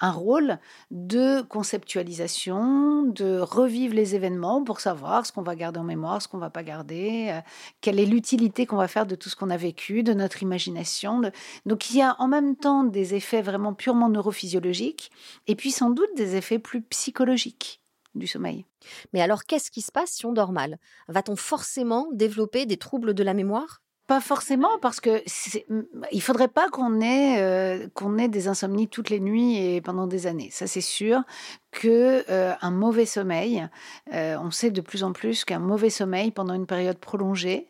un 0.01 0.11
rôle 0.11 0.59
de 0.91 1.43
conceptualisation, 1.43 3.03
de 3.03 3.41
revivre 3.41 3.95
les 3.95 4.15
événements 4.15 4.65
pour 4.65 4.81
savoir 4.81 5.27
ce 5.27 5.33
qu'on 5.33 5.43
va 5.43 5.55
garder 5.55 5.81
en 5.81 5.85
mémoire, 5.85 6.23
ce 6.23 6.27
qu'on 6.27 6.39
va 6.39 6.49
pas 6.49 6.63
garder, 6.63 7.29
euh, 7.29 7.41
quelle 7.83 8.01
est 8.01 8.07
l'utilité 8.07 8.65
qu'on 8.65 8.79
va 8.79 8.89
faire 8.89 9.05
de 9.05 9.17
tout 9.17 9.29
ce 9.29 9.37
qu'on 9.37 9.51
a 9.51 9.59
vécu, 9.59 10.03
de 10.03 10.15
notre 10.15 10.43
imagination. 10.43 11.31
Donc 11.67 11.91
il 11.91 11.99
y 11.99 12.03
a 12.03 12.17
en 12.19 12.27
même 12.27 12.57
temps 12.57 12.85
des 12.85 13.15
effets 13.15 13.43
vraiment 13.43 13.75
purement 13.75 14.09
neurophysiologiques 14.09 15.11
et 15.47 15.55
puis 15.55 15.71
sans 15.71 15.91
doute 15.91 16.17
des 16.17 16.37
effets 16.37 16.59
plus 16.59 16.81
psychologiques 16.81 17.83
du 18.15 18.27
sommeil. 18.27 18.65
Mais 19.13 19.21
alors 19.21 19.45
qu'est-ce 19.45 19.71
qui 19.71 19.83
se 19.83 19.93
passe 19.93 20.13
si 20.13 20.25
on 20.25 20.33
dort 20.33 20.53
mal? 20.53 20.79
Va-t-on 21.09 21.37
forcément 21.37 22.09
développer 22.13 22.65
des 22.65 22.79
troubles 22.79 23.13
de 23.13 23.23
la 23.23 23.35
mémoire? 23.35 23.83
Pas 24.07 24.21
forcément, 24.21 24.79
parce 24.81 25.01
que 25.01 25.23
il 26.13 26.23
faudrait 26.23 26.49
pas 26.49 26.69
qu'on 26.69 27.01
ait 27.01 27.41
euh, 27.41 27.89
qu'on 27.95 28.19
ait 28.19 28.29
des 28.29 28.47
insomnies 28.49 28.89
toutes 28.89 29.11
les 29.11 29.21
nuits 29.21 29.57
et 29.57 29.81
pendant 29.81 30.07
des 30.07 30.27
années. 30.27 30.49
Ça, 30.53 30.67
c'est 30.67 30.81
sûr 30.81 31.23
que 31.73 32.25
euh, 32.31 32.55
un 32.61 32.71
mauvais 32.71 33.07
sommeil, 33.07 33.69
euh, 34.13 34.37
on 34.41 34.51
sait 34.51 34.71
de 34.71 34.81
plus 34.81 35.03
en 35.03 35.13
plus 35.13 35.45
qu'un 35.45 35.59
mauvais 35.59 35.91
sommeil 35.91 36.31
pendant 36.31 36.55
une 36.55 36.67
période 36.67 36.99
prolongée, 36.99 37.69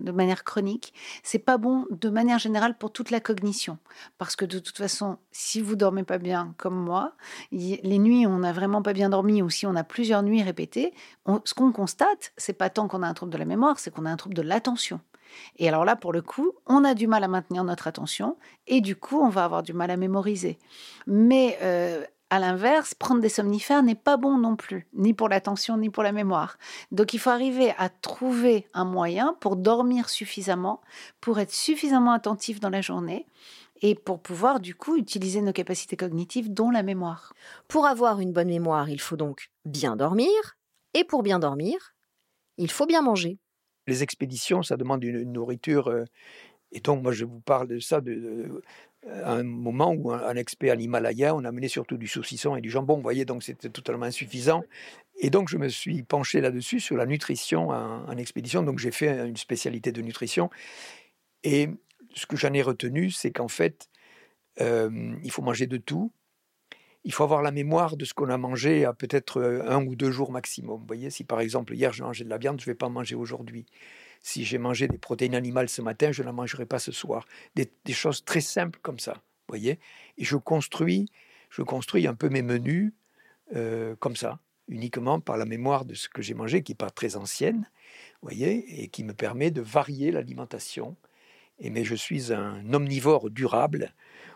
de 0.00 0.10
manière 0.10 0.42
chronique, 0.42 0.92
c'est 1.22 1.38
pas 1.38 1.56
bon 1.56 1.86
de 1.92 2.08
manière 2.08 2.40
générale 2.40 2.76
pour 2.76 2.92
toute 2.92 3.12
la 3.12 3.20
cognition, 3.20 3.78
parce 4.18 4.34
que 4.34 4.44
de 4.44 4.58
toute 4.58 4.76
façon, 4.76 5.18
si 5.30 5.60
vous 5.60 5.76
dormez 5.76 6.02
pas 6.02 6.18
bien 6.18 6.54
comme 6.56 6.74
moi, 6.74 7.12
les 7.52 7.98
nuits 8.00 8.26
où 8.26 8.30
on 8.30 8.38
n'a 8.38 8.52
vraiment 8.52 8.82
pas 8.82 8.94
bien 8.94 9.10
dormi 9.10 9.42
ou 9.42 9.48
si 9.48 9.66
on 9.66 9.76
a 9.76 9.84
plusieurs 9.84 10.24
nuits 10.24 10.42
répétées, 10.42 10.92
ce 11.44 11.54
qu'on 11.54 11.70
constate, 11.70 12.32
c'est 12.36 12.52
pas 12.52 12.68
tant 12.68 12.88
qu'on 12.88 13.04
a 13.04 13.06
un 13.06 13.14
trouble 13.14 13.32
de 13.32 13.38
la 13.38 13.44
mémoire, 13.44 13.78
c'est 13.78 13.92
qu'on 13.92 14.06
a 14.06 14.10
un 14.10 14.16
trouble 14.16 14.34
de 14.34 14.42
l'attention. 14.42 14.98
Et 15.56 15.68
alors 15.68 15.84
là, 15.84 15.96
pour 15.96 16.12
le 16.12 16.22
coup, 16.22 16.52
on 16.66 16.84
a 16.84 16.94
du 16.94 17.06
mal 17.06 17.24
à 17.24 17.28
maintenir 17.28 17.64
notre 17.64 17.86
attention 17.86 18.36
et 18.66 18.80
du 18.80 18.96
coup, 18.96 19.20
on 19.20 19.28
va 19.28 19.44
avoir 19.44 19.62
du 19.62 19.72
mal 19.72 19.90
à 19.90 19.96
mémoriser. 19.96 20.58
Mais 21.06 21.58
euh, 21.62 22.04
à 22.30 22.38
l'inverse, 22.38 22.94
prendre 22.94 23.20
des 23.20 23.28
somnifères 23.28 23.82
n'est 23.82 23.96
pas 23.96 24.16
bon 24.16 24.38
non 24.38 24.54
plus, 24.54 24.86
ni 24.94 25.14
pour 25.14 25.28
l'attention, 25.28 25.76
ni 25.76 25.90
pour 25.90 26.04
la 26.04 26.12
mémoire. 26.12 26.58
Donc 26.92 27.12
il 27.12 27.18
faut 27.18 27.30
arriver 27.30 27.74
à 27.76 27.88
trouver 27.88 28.68
un 28.72 28.84
moyen 28.84 29.36
pour 29.40 29.56
dormir 29.56 30.08
suffisamment, 30.08 30.80
pour 31.20 31.40
être 31.40 31.52
suffisamment 31.52 32.12
attentif 32.12 32.60
dans 32.60 32.70
la 32.70 32.82
journée 32.82 33.26
et 33.82 33.94
pour 33.94 34.20
pouvoir 34.20 34.60
du 34.60 34.74
coup 34.74 34.96
utiliser 34.96 35.40
nos 35.40 35.52
capacités 35.52 35.96
cognitives, 35.96 36.52
dont 36.52 36.70
la 36.70 36.82
mémoire. 36.82 37.32
Pour 37.66 37.86
avoir 37.86 38.20
une 38.20 38.32
bonne 38.32 38.48
mémoire, 38.48 38.88
il 38.90 39.00
faut 39.00 39.16
donc 39.16 39.50
bien 39.64 39.96
dormir, 39.96 40.28
et 40.94 41.04
pour 41.04 41.22
bien 41.22 41.38
dormir, 41.38 41.94
il 42.58 42.70
faut 42.70 42.86
bien 42.86 43.02
manger 43.02 43.38
les 43.90 44.02
expéditions, 44.02 44.62
ça 44.62 44.76
demande 44.76 45.04
une, 45.04 45.32
nourriture. 45.32 45.88
Euh, 45.88 46.04
et 46.72 46.80
donc, 46.80 47.02
moi, 47.02 47.12
je 47.12 47.24
vous 47.24 47.40
parle 47.40 47.68
de 47.68 47.78
ça 47.78 48.00
de, 48.00 48.62
à 49.06 49.32
un 49.32 49.42
moment 49.42 49.92
où 49.92 50.12
un, 50.12 50.36
expert 50.36 50.76
en 50.76 50.78
Himalaya, 50.78 51.34
on 51.34 51.44
amenait 51.44 51.68
surtout 51.68 51.96
du 51.96 52.06
saucisson 52.06 52.56
et 52.56 52.60
du 52.60 52.70
jambon. 52.70 52.96
Vous 52.96 53.02
voyez, 53.02 53.24
donc 53.24 53.42
c'était 53.42 53.70
totalement 53.70 54.06
insuffisant. 54.06 54.62
Et 55.18 55.30
donc, 55.30 55.48
je 55.48 55.56
me 55.56 55.68
suis 55.68 56.02
penché 56.02 56.40
là-dessus, 56.40 56.80
sur 56.80 56.96
la 56.96 57.06
nutrition 57.06 57.70
en, 57.70 58.16
expédition. 58.16 58.62
Donc, 58.62 58.78
j'ai 58.78 58.92
fait 58.92 59.26
une 59.26 59.36
spécialité 59.36 59.92
de 59.92 60.00
nutrition. 60.00 60.48
Et 61.42 61.68
ce 62.14 62.26
que 62.26 62.36
j'en 62.36 62.52
ai 62.52 62.62
retenu, 62.62 63.10
c'est 63.10 63.32
qu'en 63.32 63.48
fait, 63.48 63.88
euh, 64.60 65.14
il 65.22 65.30
faut 65.30 65.42
manger 65.42 65.66
de 65.66 65.76
tout 65.76 66.12
il 67.04 67.12
faut 67.12 67.24
avoir 67.24 67.42
la 67.42 67.50
mémoire 67.50 67.96
de 67.96 68.04
ce 68.04 68.14
qu'on 68.14 68.28
a 68.28 68.36
mangé 68.36 68.84
à 68.84 68.92
peut-être 68.92 69.40
euh, 69.40 69.62
un 69.68 69.84
ou 69.84 69.96
deux 69.96 70.10
jours 70.10 70.32
maximum. 70.32 70.80
Vous 70.80 70.86
voyez, 70.86 71.10
si 71.10 71.24
par 71.24 71.40
exemple 71.40 71.74
hier 71.74 71.92
j'ai 71.92 72.02
mangé 72.02 72.24
de 72.24 72.30
la 72.30 72.38
viande, 72.38 72.60
je 72.60 72.64
ne 72.64 72.72
vais 72.72 72.76
pas 72.76 72.88
manger 72.88 73.14
aujourd'hui. 73.14 73.66
Si 74.22 74.44
j'ai 74.44 74.58
mangé 74.58 74.86
des 74.86 74.98
protéines 74.98 75.34
animales 75.34 75.70
ce 75.70 75.80
matin, 75.80 76.12
je 76.12 76.22
ne 76.22 76.26
la 76.26 76.32
mangerai 76.32 76.66
pas 76.66 76.78
ce 76.78 76.92
soir. 76.92 77.26
Des, 77.54 77.70
choses 77.92 78.24
très 78.24 78.42
simples 78.42 78.78
comme 78.82 78.98
ça, 78.98 79.14
vous 79.14 79.48
voyez. 79.48 79.78
Et 80.18 80.24
je 80.24 80.36
construis, 80.36 81.06
je 81.48 81.62
construis 81.62 82.06
un 82.06 82.14
peu 82.14 82.28
mes 82.28 82.42
menus 82.42 82.92
euh, 83.56 83.96
comme 83.96 84.16
ça, 84.16 84.38
uniquement 84.68 85.20
par 85.20 85.38
la 85.38 85.46
mémoire 85.46 85.86
de 85.86 85.94
ce 85.94 86.10
que 86.10 86.20
j'ai 86.20 86.34
mangé, 86.34 86.62
qui 86.62 86.72
n'est 86.72 86.76
pas 86.76 86.90
très 86.90 87.16
ancienne, 87.16 87.70
voyez, 88.20 88.82
et 88.82 88.88
qui 88.88 89.04
me 89.04 89.14
permet 89.14 89.50
de 89.50 89.62
varier 89.62 90.12
l'alimentation. 90.12 90.96
Et 91.58 91.70
mais 91.70 91.84
je 91.84 91.94
suis 91.94 92.32
un 92.32 92.72
omnivore 92.72 93.30
durable 93.30 93.94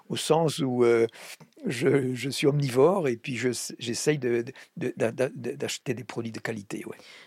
au 0.08 0.16
sens 0.16 0.58
où 0.58 0.84
euh, 0.84 1.06
je, 1.66 2.28
suis 2.30 2.46
omnivore 2.46 3.08
et 3.08 3.16
puis 3.16 3.36
j'essaye 3.36 4.18
d'acheter 4.76 5.94
des 5.94 6.04
produits 6.04 6.32
de 6.32 6.40
qualité. 6.40 6.84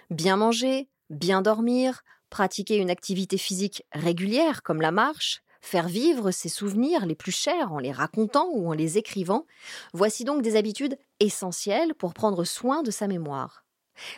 Bien 0.10 0.38
manger, 0.38 0.88
bien 1.10 1.42
dormir, 1.42 2.04
pratiquer 2.30 2.78
une 2.78 2.90
activité 2.90 3.38
physique 3.38 3.84
régulière 3.94 4.63
comme 4.63 4.82
la 4.82 4.92
marche, 4.92 5.42
faire 5.62 5.88
vivre 5.88 6.32
ses 6.32 6.50
souvenirs 6.50 7.06
les 7.06 7.16
plus 7.16 7.32
chers 7.32 7.74
en 7.74 7.80
les 7.80 7.92
racontant 7.92 8.50
ou 8.54 8.70
en 8.70 8.74
les 8.74 8.98
écrivant, 8.98 9.46
voici 9.94 10.24
donc 10.24 10.42
des 10.42 10.56
habitudes 10.56 10.98
essentielles 11.20 11.96
pour 11.96 12.13
prendre 12.13 12.44
soin 12.44 12.84
de 12.84 12.92
sa 12.92 13.08
mémoire. 13.08 13.66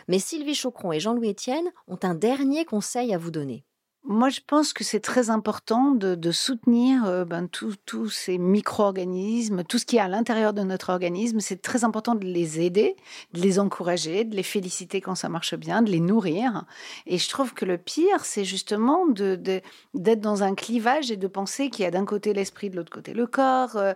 Mais 0.08 0.18
Sylvie 0.18 0.54
Chocron 0.54 0.92
et 0.92 1.00
Jean-Louis 1.00 1.30
Etienne 1.30 1.70
ont 1.88 1.98
un 2.02 2.14
dernier 2.14 2.64
conseil 2.64 3.14
à 3.14 3.18
vous 3.18 3.30
donner. 3.30 3.64
Moi, 4.04 4.30
je 4.30 4.40
pense 4.44 4.72
que 4.72 4.82
c'est 4.82 5.00
très 5.00 5.28
important 5.28 5.90
de, 5.90 6.32
soutenir 6.32 7.04
euh, 7.04 7.26
ben, 7.26 7.46
tous 7.48 8.08
ces 8.08 8.38
micro-organismes, 8.38 9.62
tout 9.62 9.76
ce 9.76 9.84
qui 9.84 9.96
est 9.96 10.00
à 10.00 10.08
l'intérieur 10.08 10.54
de 10.54 10.62
notre 10.62 10.88
organisme. 10.88 11.40
C'est 11.40 11.60
très 11.60 11.84
important 11.84 12.14
de 12.14 12.24
les 12.24 12.60
aider, 12.60 12.96
de 13.34 13.40
les 13.42 13.58
encourager, 13.58 14.24
de 14.24 14.34
les 14.34 14.42
féliciter 14.42 15.02
quand 15.02 15.14
ça 15.14 15.28
marche 15.28 15.54
bien, 15.54 15.82
de 15.82 15.90
les 15.90 16.00
nourrir. 16.00 16.64
Et 17.06 17.18
je 17.18 17.28
trouve 17.28 17.52
que 17.52 17.66
le 17.66 17.76
pire, 17.76 18.24
c'est 18.24 18.44
justement 18.44 19.06
d'être 19.06 20.20
dans 20.20 20.42
un 20.42 20.54
clivage 20.54 21.10
et 21.10 21.18
de 21.18 21.26
penser 21.26 21.68
qu'il 21.68 21.84
y 21.84 21.86
a 21.86 21.90
d'un 21.90 22.06
côté 22.06 22.32
l'esprit, 22.32 22.70
de 22.70 22.76
l'autre 22.76 22.92
côté 22.92 23.12
le 23.12 23.26
corps, 23.26 23.76
euh, 23.76 23.92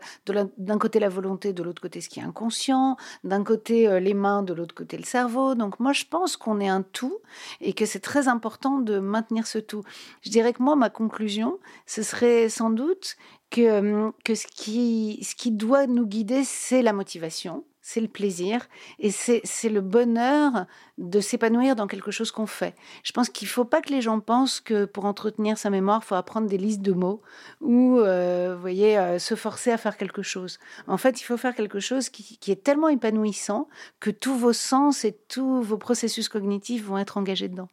d'un 0.59 0.79
côté 0.79 1.01
la 1.01 1.09
volonté, 1.09 1.55
de 1.55 1.62
l'autre 1.62 1.81
côté 1.81 2.03
ce 2.03 2.11
qui 2.11 2.21
est 2.21 2.25
inconscient, 2.25 2.99
d'un 3.25 3.43
côté 3.43 3.88
euh, 3.88 4.01
les 4.01 4.14
mains, 4.14 4.43
de 4.43 4.53
l'autre 4.53 4.75
côté 4.75 4.99
le 4.99 5.05
cerveau. 5.05 5.55
Donc 5.55 5.81
moi, 5.81 5.95
je 5.95 6.05
pense 6.05 6.37
qu'on 6.37 6.61
est 6.61 6.69
un 6.69 6.83
tout 6.83 7.21
et 7.62 7.73
que 7.73 7.87
c'est 7.87 8.01
très 8.01 8.29
important 8.29 8.79
de 8.79 8.99
maintenir 8.99 9.47
ce 9.47 9.59
tout. 9.59 9.83
Je 10.22 10.30
dirais 10.30 10.52
que 10.52 10.62
moi, 10.62 10.76
ma 10.76 10.90
conclusion, 10.90 11.59
ce 11.87 12.02
serait 12.02 12.48
sans 12.48 12.70
doute 12.70 13.16
que, 13.50 14.11
que 14.24 14.35
ce, 14.35 14.46
qui, 14.46 15.50
doit 15.52 15.87
nous 15.87 16.07
guider, 16.07 16.42
c'est 16.44 16.83
la 16.83 16.92
motivation, 16.92 17.64
c'est 17.83 18.00
le 18.00 18.09
plaisir 18.09 18.66
et 18.98 19.11
c'est 19.11 19.68
le 19.68 19.80
bonheur 19.80 20.66
de 20.98 21.20
s'épanouir 21.20 21.76
dans 21.76 21.87
quelque 21.87 22.11
chose 22.11 22.33
qu'on 22.33 22.46
fait. 22.46 22.74
Je 23.02 23.12
pense 23.12 23.28
qu'il 23.28 23.46
ne 23.46 23.52
faut 23.52 23.64
pas 23.64 23.80
que 23.80 23.90
les 23.90 24.00
gens 24.00 24.18
pensent 24.20 24.61
que 24.61 24.87
pour 24.87 25.04
entretenir 25.04 25.59
sa 25.59 25.70
mémoire, 25.70 26.00
il 26.02 26.07
faut 26.07 26.14
apprendre 26.14 26.48
des 26.48 26.59
listes 26.59 26.83
de 26.83 26.92
mots 26.92 27.22
ou, 27.61 28.00
euh, 28.00 28.57
voyez, 28.59 28.98
euh, 28.98 29.18
se 29.18 29.35
forcer 29.37 29.70
à 29.70 29.76
faire 29.76 29.96
quelque 29.96 30.22
chose. 30.22 30.59
En 30.87 30.96
fait, 30.96 31.20
il 31.20 31.24
faut 31.24 31.37
faire 31.37 31.54
quelque 31.54 31.80
chose 31.80 32.09
qui 32.09 32.50
est 32.50 32.64
tellement 32.64 32.88
épanouissant 32.88 33.68
que 34.00 34.11
tous 34.11 34.37
vos 34.37 34.54
sens 34.54 35.04
et 35.04 35.12
tous 35.28 35.62
vos 35.62 35.78
processus 35.78 36.28
cognitifs 36.28 36.85
vont 36.85 36.98
être 36.98 37.18
engagés 37.18 37.48
dedans 37.48 37.68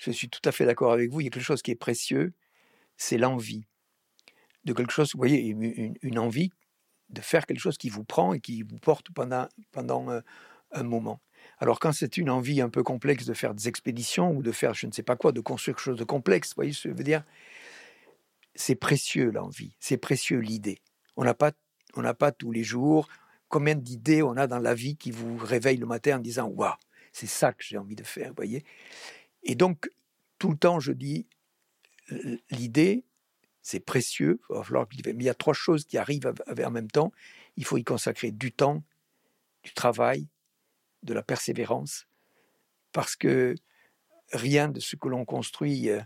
je 0.00 0.10
suis 0.10 0.30
tout 0.30 0.40
à 0.44 0.52
fait 0.52 0.64
d'accord 0.64 0.92
avec 0.92 1.10
vous. 1.10 1.20
Il 1.20 1.24
y 1.24 1.26
a 1.26 1.30
quelque 1.30 1.44
chose 1.44 1.62
qui 1.62 1.70
est 1.70 1.76
précieux, 1.76 2.32
c'est 2.96 3.18
l'envie 3.18 3.66
de 4.64 4.72
quelque 4.72 4.92
chose. 4.92 5.12
Vous 5.12 5.18
voyez, 5.18 5.40
une, 5.40 6.18
envie 6.18 6.50
de 7.10 7.20
faire 7.20 7.44
quelque 7.44 7.60
chose 7.60 7.76
qui 7.76 7.90
vous 7.90 8.04
prend 8.04 8.32
et 8.32 8.40
qui 8.40 8.62
vous 8.62 8.78
porte 8.78 9.10
pendant, 9.12 9.46
pendant 9.72 10.10
euh, 10.10 10.20
un 10.72 10.84
moment. 10.84 11.20
Alors 11.58 11.80
quand 11.80 11.92
c'est 11.92 12.16
une 12.16 12.30
envie 12.30 12.60
un 12.60 12.70
peu 12.70 12.82
complexe 12.82 13.26
de 13.26 13.34
faire 13.34 13.54
des 13.54 13.68
expéditions 13.68 14.30
ou 14.32 14.42
de 14.42 14.52
faire 14.52 14.74
je 14.74 14.86
ne 14.86 14.92
sais 14.92 15.02
pas 15.02 15.16
quoi, 15.16 15.32
de 15.32 15.40
construire 15.40 15.76
quelque 15.76 15.84
chose 15.84 15.98
de 15.98 16.04
complexe, 16.04 16.50
vous 16.50 16.56
voyez 16.56 16.72
ce 16.72 16.84
que 16.84 16.88
je 16.90 16.94
veux 16.94 17.04
dire 17.04 17.24
C'est 18.54 18.76
précieux 18.76 19.30
l'envie, 19.30 19.74
c'est 19.80 19.98
précieux 19.98 20.38
l'idée. 20.38 20.78
On 21.16 21.24
n'a 21.24 21.34
pas, 21.34 21.52
pas 22.18 22.32
tous 22.32 22.52
les 22.52 22.64
jours 22.64 23.08
combien 23.48 23.74
d'idées 23.74 24.22
on 24.22 24.36
a 24.36 24.46
dans 24.46 24.60
la 24.60 24.74
vie 24.74 24.96
qui 24.96 25.10
vous 25.10 25.36
réveillent 25.36 25.78
le 25.78 25.86
matin 25.86 26.16
en 26.16 26.20
disant 26.20 26.46
waouh, 26.46 26.72
c'est 27.12 27.26
ça 27.26 27.52
que 27.52 27.64
j'ai 27.64 27.76
envie 27.76 27.96
de 27.96 28.04
faire, 28.04 28.28
vous 28.28 28.36
voyez 28.36 28.64
et 29.42 29.54
donc, 29.54 29.90
tout 30.38 30.50
le 30.50 30.56
temps, 30.56 30.80
je 30.80 30.92
dis, 30.92 31.26
l'idée, 32.50 33.04
c'est 33.62 33.80
précieux, 33.80 34.40
mais 34.50 35.12
il 35.14 35.22
y 35.22 35.28
a 35.28 35.34
trois 35.34 35.54
choses 35.54 35.84
qui 35.84 35.98
arrivent 35.98 36.32
en 36.46 36.70
même 36.70 36.90
temps. 36.90 37.12
Il 37.56 37.64
faut 37.64 37.76
y 37.76 37.84
consacrer 37.84 38.30
du 38.30 38.52
temps, 38.52 38.82
du 39.62 39.72
travail, 39.72 40.28
de 41.02 41.14
la 41.14 41.22
persévérance, 41.22 42.06
parce 42.92 43.16
que 43.16 43.54
rien 44.32 44.68
de 44.68 44.80
ce 44.80 44.96
que 44.96 45.08
l'on 45.08 45.24
construit 45.24 45.90
euh, 45.90 46.00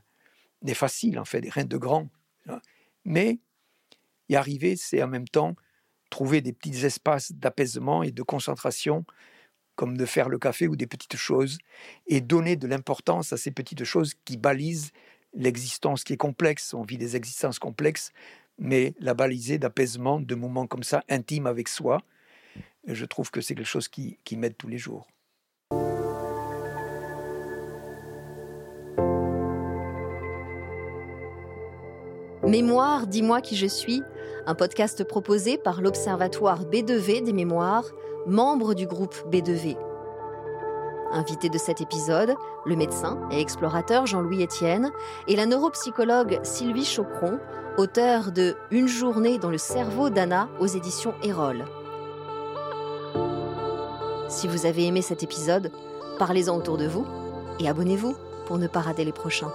n'est 0.62 0.74
facile, 0.74 1.18
en 1.18 1.24
fait, 1.24 1.48
rien 1.48 1.64
de 1.64 1.76
grand. 1.76 2.08
Mais 3.04 3.38
y 4.28 4.36
arriver, 4.36 4.76
c'est 4.76 5.02
en 5.02 5.08
même 5.08 5.28
temps 5.28 5.56
trouver 6.10 6.40
des 6.40 6.52
petits 6.52 6.84
espaces 6.84 7.32
d'apaisement 7.32 8.02
et 8.02 8.12
de 8.12 8.22
concentration 8.22 9.04
comme 9.76 9.96
de 9.96 10.06
faire 10.06 10.28
le 10.28 10.38
café 10.38 10.68
ou 10.68 10.76
des 10.76 10.86
petites 10.86 11.16
choses, 11.16 11.58
et 12.06 12.20
donner 12.20 12.56
de 12.56 12.66
l'importance 12.66 13.32
à 13.32 13.36
ces 13.36 13.50
petites 13.50 13.84
choses 13.84 14.14
qui 14.24 14.36
balisent 14.36 14.92
l'existence 15.34 16.04
qui 16.04 16.12
est 16.12 16.18
complexe. 16.18 16.74
On 16.74 16.82
vit 16.82 16.98
des 16.98 17.16
existences 17.16 17.58
complexes, 17.58 18.12
mais 18.58 18.94
la 19.00 19.14
baliser 19.14 19.58
d'apaisement, 19.58 20.20
de 20.20 20.34
moments 20.34 20.66
comme 20.66 20.84
ça, 20.84 21.02
intimes 21.08 21.46
avec 21.46 21.68
soi, 21.68 22.02
je 22.86 23.04
trouve 23.04 23.30
que 23.30 23.40
c'est 23.40 23.54
quelque 23.54 23.66
chose 23.66 23.88
qui, 23.88 24.18
m'aide 24.36 24.56
tous 24.56 24.68
les 24.68 24.78
jours. 24.78 25.08
Mémoire, 32.46 33.06
dis-moi 33.06 33.40
qui 33.40 33.56
je 33.56 33.66
suis, 33.66 34.02
un 34.46 34.54
podcast 34.54 35.02
proposé 35.04 35.56
par 35.56 35.80
l'Observatoire 35.80 36.66
B2V 36.66 37.24
des 37.24 37.32
mémoires, 37.32 37.90
membre 38.26 38.74
du 38.74 38.86
groupe 38.86 39.14
B2V. 39.30 39.76
Invité 41.12 41.48
de 41.48 41.58
cet 41.58 41.80
épisode, 41.80 42.34
le 42.64 42.76
médecin 42.76 43.18
et 43.30 43.40
explorateur 43.40 44.06
Jean-Louis 44.06 44.42
Etienne 44.42 44.90
et 45.28 45.36
la 45.36 45.46
neuropsychologue 45.46 46.40
Sylvie 46.42 46.84
Chocron, 46.84 47.38
auteur 47.78 48.32
de 48.32 48.56
Une 48.70 48.88
journée 48.88 49.38
dans 49.38 49.50
le 49.50 49.58
cerveau 49.58 50.10
d'Anna 50.10 50.48
aux 50.58 50.66
éditions 50.66 51.14
Erol. 51.22 51.64
Si 54.28 54.48
vous 54.48 54.66
avez 54.66 54.86
aimé 54.86 55.02
cet 55.02 55.22
épisode, 55.22 55.70
parlez-en 56.18 56.56
autour 56.56 56.78
de 56.78 56.88
vous 56.88 57.06
et 57.60 57.68
abonnez-vous 57.68 58.16
pour 58.46 58.58
ne 58.58 58.66
pas 58.66 58.80
rater 58.80 59.04
les 59.04 59.12
prochains. 59.12 59.52